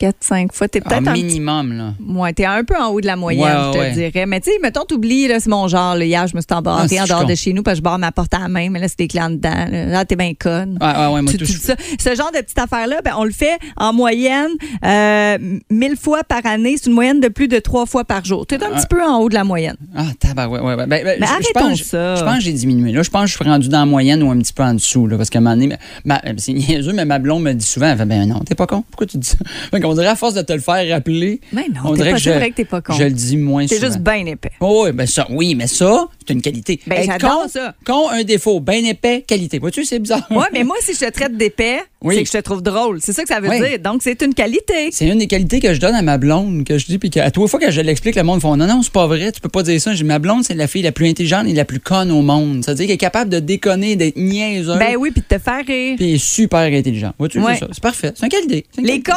4-5 0.00 0.52
fois. 0.52 0.68
T'es 0.68 0.80
peut-être 0.80 1.02
petit 1.04 1.22
minimum, 1.24 1.72
là. 1.72 1.94
Ouais, 2.06 2.32
t'es 2.32 2.44
un 2.44 2.62
peu 2.64 2.76
en 2.76 2.88
haut 2.88 3.00
de 3.00 3.06
la 3.06 3.16
moyenne, 3.16 3.44
Ouais, 3.44 3.52
je 3.68 3.72
te 3.72 3.78
ouais. 3.78 3.90
dirais. 4.10 4.26
Mais 4.26 4.40
tu 4.40 4.50
sais, 4.50 4.58
mettons, 4.62 4.84
t'oublies, 4.84 5.26
là, 5.28 5.40
c'est 5.40 5.48
mon 5.48 5.68
genre. 5.68 5.94
là. 5.96 6.04
hier, 6.04 6.26
je 6.26 6.36
me 6.36 6.40
suis 6.42 6.46
embarquée 6.54 6.98
Ah, 6.98 7.04
en 7.04 7.06
dehors 7.06 7.24
de 7.24 7.34
chez 7.34 7.52
nous 7.52 7.62
parce 7.62 7.76
que 7.76 7.78
je 7.78 7.82
barre 7.82 7.98
ma 7.98 8.12
porte 8.12 8.34
à 8.34 8.40
la 8.40 8.48
main, 8.48 8.68
mais 8.70 8.78
là, 8.80 8.88
c'est 8.88 8.98
des 8.98 9.08
clients 9.08 9.30
dedans. 9.30 9.66
Là, 9.70 9.86
Là, 9.86 10.04
t'es 10.04 10.16
bien 10.16 10.32
conne. 10.38 10.78
Ouais, 10.80 10.86
ouais, 10.86 11.14
ouais, 11.14 11.22
moi, 11.22 11.32
Tu- 11.32 11.38
tout. 11.38 11.46
tu 11.46 11.52
ça. 11.52 11.74
Ce 11.98 12.14
genre 12.14 12.30
de 12.32 12.40
petite 12.40 12.58
affaire-là, 12.58 13.00
ben, 13.04 13.12
on 13.18 13.24
le 13.24 13.30
fait 13.32 13.58
en 13.76 13.92
moyenne 13.94 14.50
euh, 14.84 15.38
1000 15.70 15.96
fois 15.96 16.24
par 16.24 16.44
année. 16.44 16.74
C'est 16.76 16.86
une 16.88 16.94
moyenne 16.94 17.20
de 17.20 17.28
plus 17.28 17.48
de 17.48 17.58
trois 17.58 17.86
fois 17.86 18.04
par 18.04 18.24
jour. 18.24 18.46
Tu 18.46 18.54
es 18.56 18.62
un 18.62 18.68
Ah. 18.72 18.76
petit 18.78 18.86
peu 18.88 19.02
en 19.02 19.18
haut 19.20 19.28
de 19.28 19.34
la 19.34 19.44
moyenne. 19.44 19.76
Ah, 19.96 20.04
tabarouette, 20.20 20.62
ouais, 20.62 20.74
ouais. 20.74 20.86
Ben, 20.86 20.88
ben, 20.88 21.04
Mais 21.20 21.26
je- 21.26 21.26
je 21.26 21.32
arrêtons 21.32 21.70
pense- 21.70 21.82
ça. 21.84 22.16
Je 22.16 22.22
pense 22.24 22.36
que 22.38 22.44
j'ai 22.44 22.52
diminué. 22.52 22.92
Là, 22.92 23.02
je 23.02 23.10
pense 23.10 23.22
que 23.22 23.30
je 23.30 23.34
suis 23.36 23.44
rendu 23.44 23.68
dans 23.68 23.80
la 23.80 23.86
moyenne 23.86 24.22
ou 24.22 24.30
un 24.30 24.38
petit 24.38 24.52
peu 24.52 24.62
en 24.62 24.74
dessous, 24.74 25.06
là, 25.06 25.16
parce 25.16 25.30
qu'à 25.30 25.38
un 25.38 25.42
moment 25.42 25.56
donné, 25.56 25.76
ma- 26.04 26.20
c'est 26.36 26.52
niaiseux, 26.52 26.92
mais 26.92 27.04
ma 27.04 27.18
blonde 27.18 27.42
me 27.42 27.52
dit 27.54 27.64
souvent, 27.66 27.86
elle 27.86 27.98
fait, 27.98 28.04
ben 28.04 28.26
non, 28.28 28.40
t'es 28.40 28.54
pas 28.54 28.66
con. 28.66 28.84
Pourquoi 28.90 29.06
tu 29.06 29.16
dis 29.18 29.28
ça? 29.28 29.36
Qu'on 29.86 29.94
dirait, 29.94 30.06
à 30.06 30.16
force 30.16 30.34
de 30.34 30.42
te 30.42 30.52
le 30.52 30.60
faire 30.60 30.88
rappeler, 30.90 31.40
Mais 31.52 31.66
non, 31.68 31.80
on 31.84 31.92
dirait 31.94 32.10
pas- 32.10 32.16
que 32.16 32.22
c'est 32.22 32.32
je, 32.32 32.38
vrai 32.38 32.50
que 32.50 32.56
t'es 32.56 32.64
pas 32.64 32.80
con. 32.80 32.94
je 32.94 33.04
le 33.04 33.10
dis 33.10 33.36
moins 33.36 33.66
T'es 33.66 33.76
souvent. 33.76 33.86
juste 33.88 34.00
bien 34.00 34.26
épais. 34.26 34.50
Oh, 34.60 34.82
oui, 34.86 34.92
ben 34.92 35.06
ça, 35.06 35.26
oui, 35.30 35.54
mais 35.54 35.66
ça, 35.66 36.08
c'est 36.26 36.32
une 36.32 36.42
qualité. 36.42 36.80
Ben, 36.86 37.04
j'adore 37.06 37.42
con, 37.44 37.48
ça. 37.48 37.74
Con, 37.86 38.08
un 38.10 38.24
défaut. 38.24 38.60
Bien 38.60 38.84
épais, 38.84 39.22
qualité. 39.26 39.58
Vois-tu, 39.58 39.84
c'est 39.84 39.98
bizarre. 39.98 40.26
Ouais, 40.30 40.46
mais 40.52 40.64
moi, 40.64 40.76
si 40.80 40.94
je 40.94 41.00
te 41.00 41.10
traite 41.10 41.36
d'épais, 41.36 41.78
Oui. 42.02 42.14
c'est 42.16 42.22
que 42.24 42.28
je 42.28 42.32
te 42.38 42.42
trouve 42.42 42.62
drôle. 42.62 42.98
C'est 43.00 43.12
ça 43.12 43.22
que 43.22 43.28
ça 43.28 43.40
veut 43.40 43.48
Oui. 43.48 43.58
dire. 43.60 43.78
Donc, 43.78 44.02
c'est 44.02 44.20
une 44.22 44.34
qualité. 44.34 44.90
C'est 44.92 45.06
une 45.06 45.18
des 45.18 45.26
qualités 45.26 45.60
que 45.60 45.72
je 45.74 45.80
donne 45.80 45.94
à 45.94 46.02
ma 46.02 46.18
blonde, 46.18 46.64
que 46.64 46.78
je 46.78 46.86
dis, 46.86 46.98
puis 46.98 47.10
qu'à 47.10 47.30
trois 47.30 47.48
fois 47.48 47.60
que 47.60 47.70
je 47.70 47.80
l'explique, 47.80 48.16
le 48.16 48.22
monde 48.22 48.40
fait 48.40 48.46
non, 48.48 48.56
non, 48.66 48.82
c'est 48.82 48.92
pas 48.92 49.06
vrai, 49.06 49.32
tu 49.32 49.40
peux 49.40 49.48
pas 49.48 49.62
dire 49.62 49.80
ça. 49.80 49.92
Je 49.92 49.98
dis, 49.98 50.04
ma 50.04 50.18
blonde, 50.18 50.44
c'est 50.44 50.54
la 50.54 50.66
fille 50.66 50.82
la 50.82 50.92
plus 50.92 51.08
intelligente 51.08 51.46
et 51.46 51.52
la 51.52 51.64
plus 51.64 51.80
conne 51.80 52.10
au 52.10 52.22
monde. 52.22 52.62
C'est-à-dire 52.64 52.86
qu'elle 52.86 52.94
est 52.94 52.98
capable 52.98 53.30
de 53.30 53.38
déconner, 53.40 53.96
d'être 53.96 54.16
niaiseuse. 54.16 54.78
Ben 54.78 54.96
oui, 54.98 55.10
puis 55.10 55.22
de 55.28 55.36
te 55.36 55.40
faire 55.42 55.64
rire. 55.66 55.96
Puis 55.96 56.08
elle 56.08 56.14
est 56.14 56.18
super 56.24 56.60
intelligente. 56.60 57.14
Vois-tu, 57.18 57.38
Ouais. 57.40 57.54
c'est 57.54 57.60
ça. 57.60 57.68
C'est 57.72 57.82
parfait. 57.82 58.12
C'est 58.14 58.24
une 58.26 58.30
qualité. 58.30 58.66
C'est 58.74 58.82
Les 58.82 59.00
cons, 59.02 59.12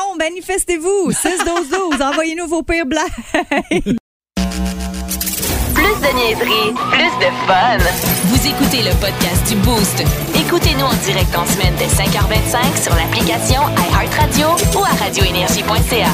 manifestez-vous. 0.60 1.12
6-12-12. 1.12 2.02
Envoyez-nous 2.02 2.48
vos 2.48 2.63
pires 2.63 2.86
blagues. 2.86 3.10
Plus 5.74 5.95
de 6.02 6.13
niaiserie, 6.15 6.74
plus 6.91 7.13
de 7.19 7.32
fun. 7.48 7.78
Vous 8.26 8.48
écoutez 8.48 8.84
le 8.84 8.91
podcast 9.00 9.48
du 9.48 9.56
Boost. 9.58 10.04
Écoutez-nous 10.36 10.86
en 10.86 10.95
direct 11.06 11.36
en 11.36 11.45
semaine 11.45 11.76
dès 11.78 11.88
5h25 11.88 12.84
sur 12.84 12.95
l'application 12.95 13.62
iHeartRadio 13.91 14.48
ou 14.76 14.84
à 14.84 14.93
radioénergie.ca. 15.04 16.10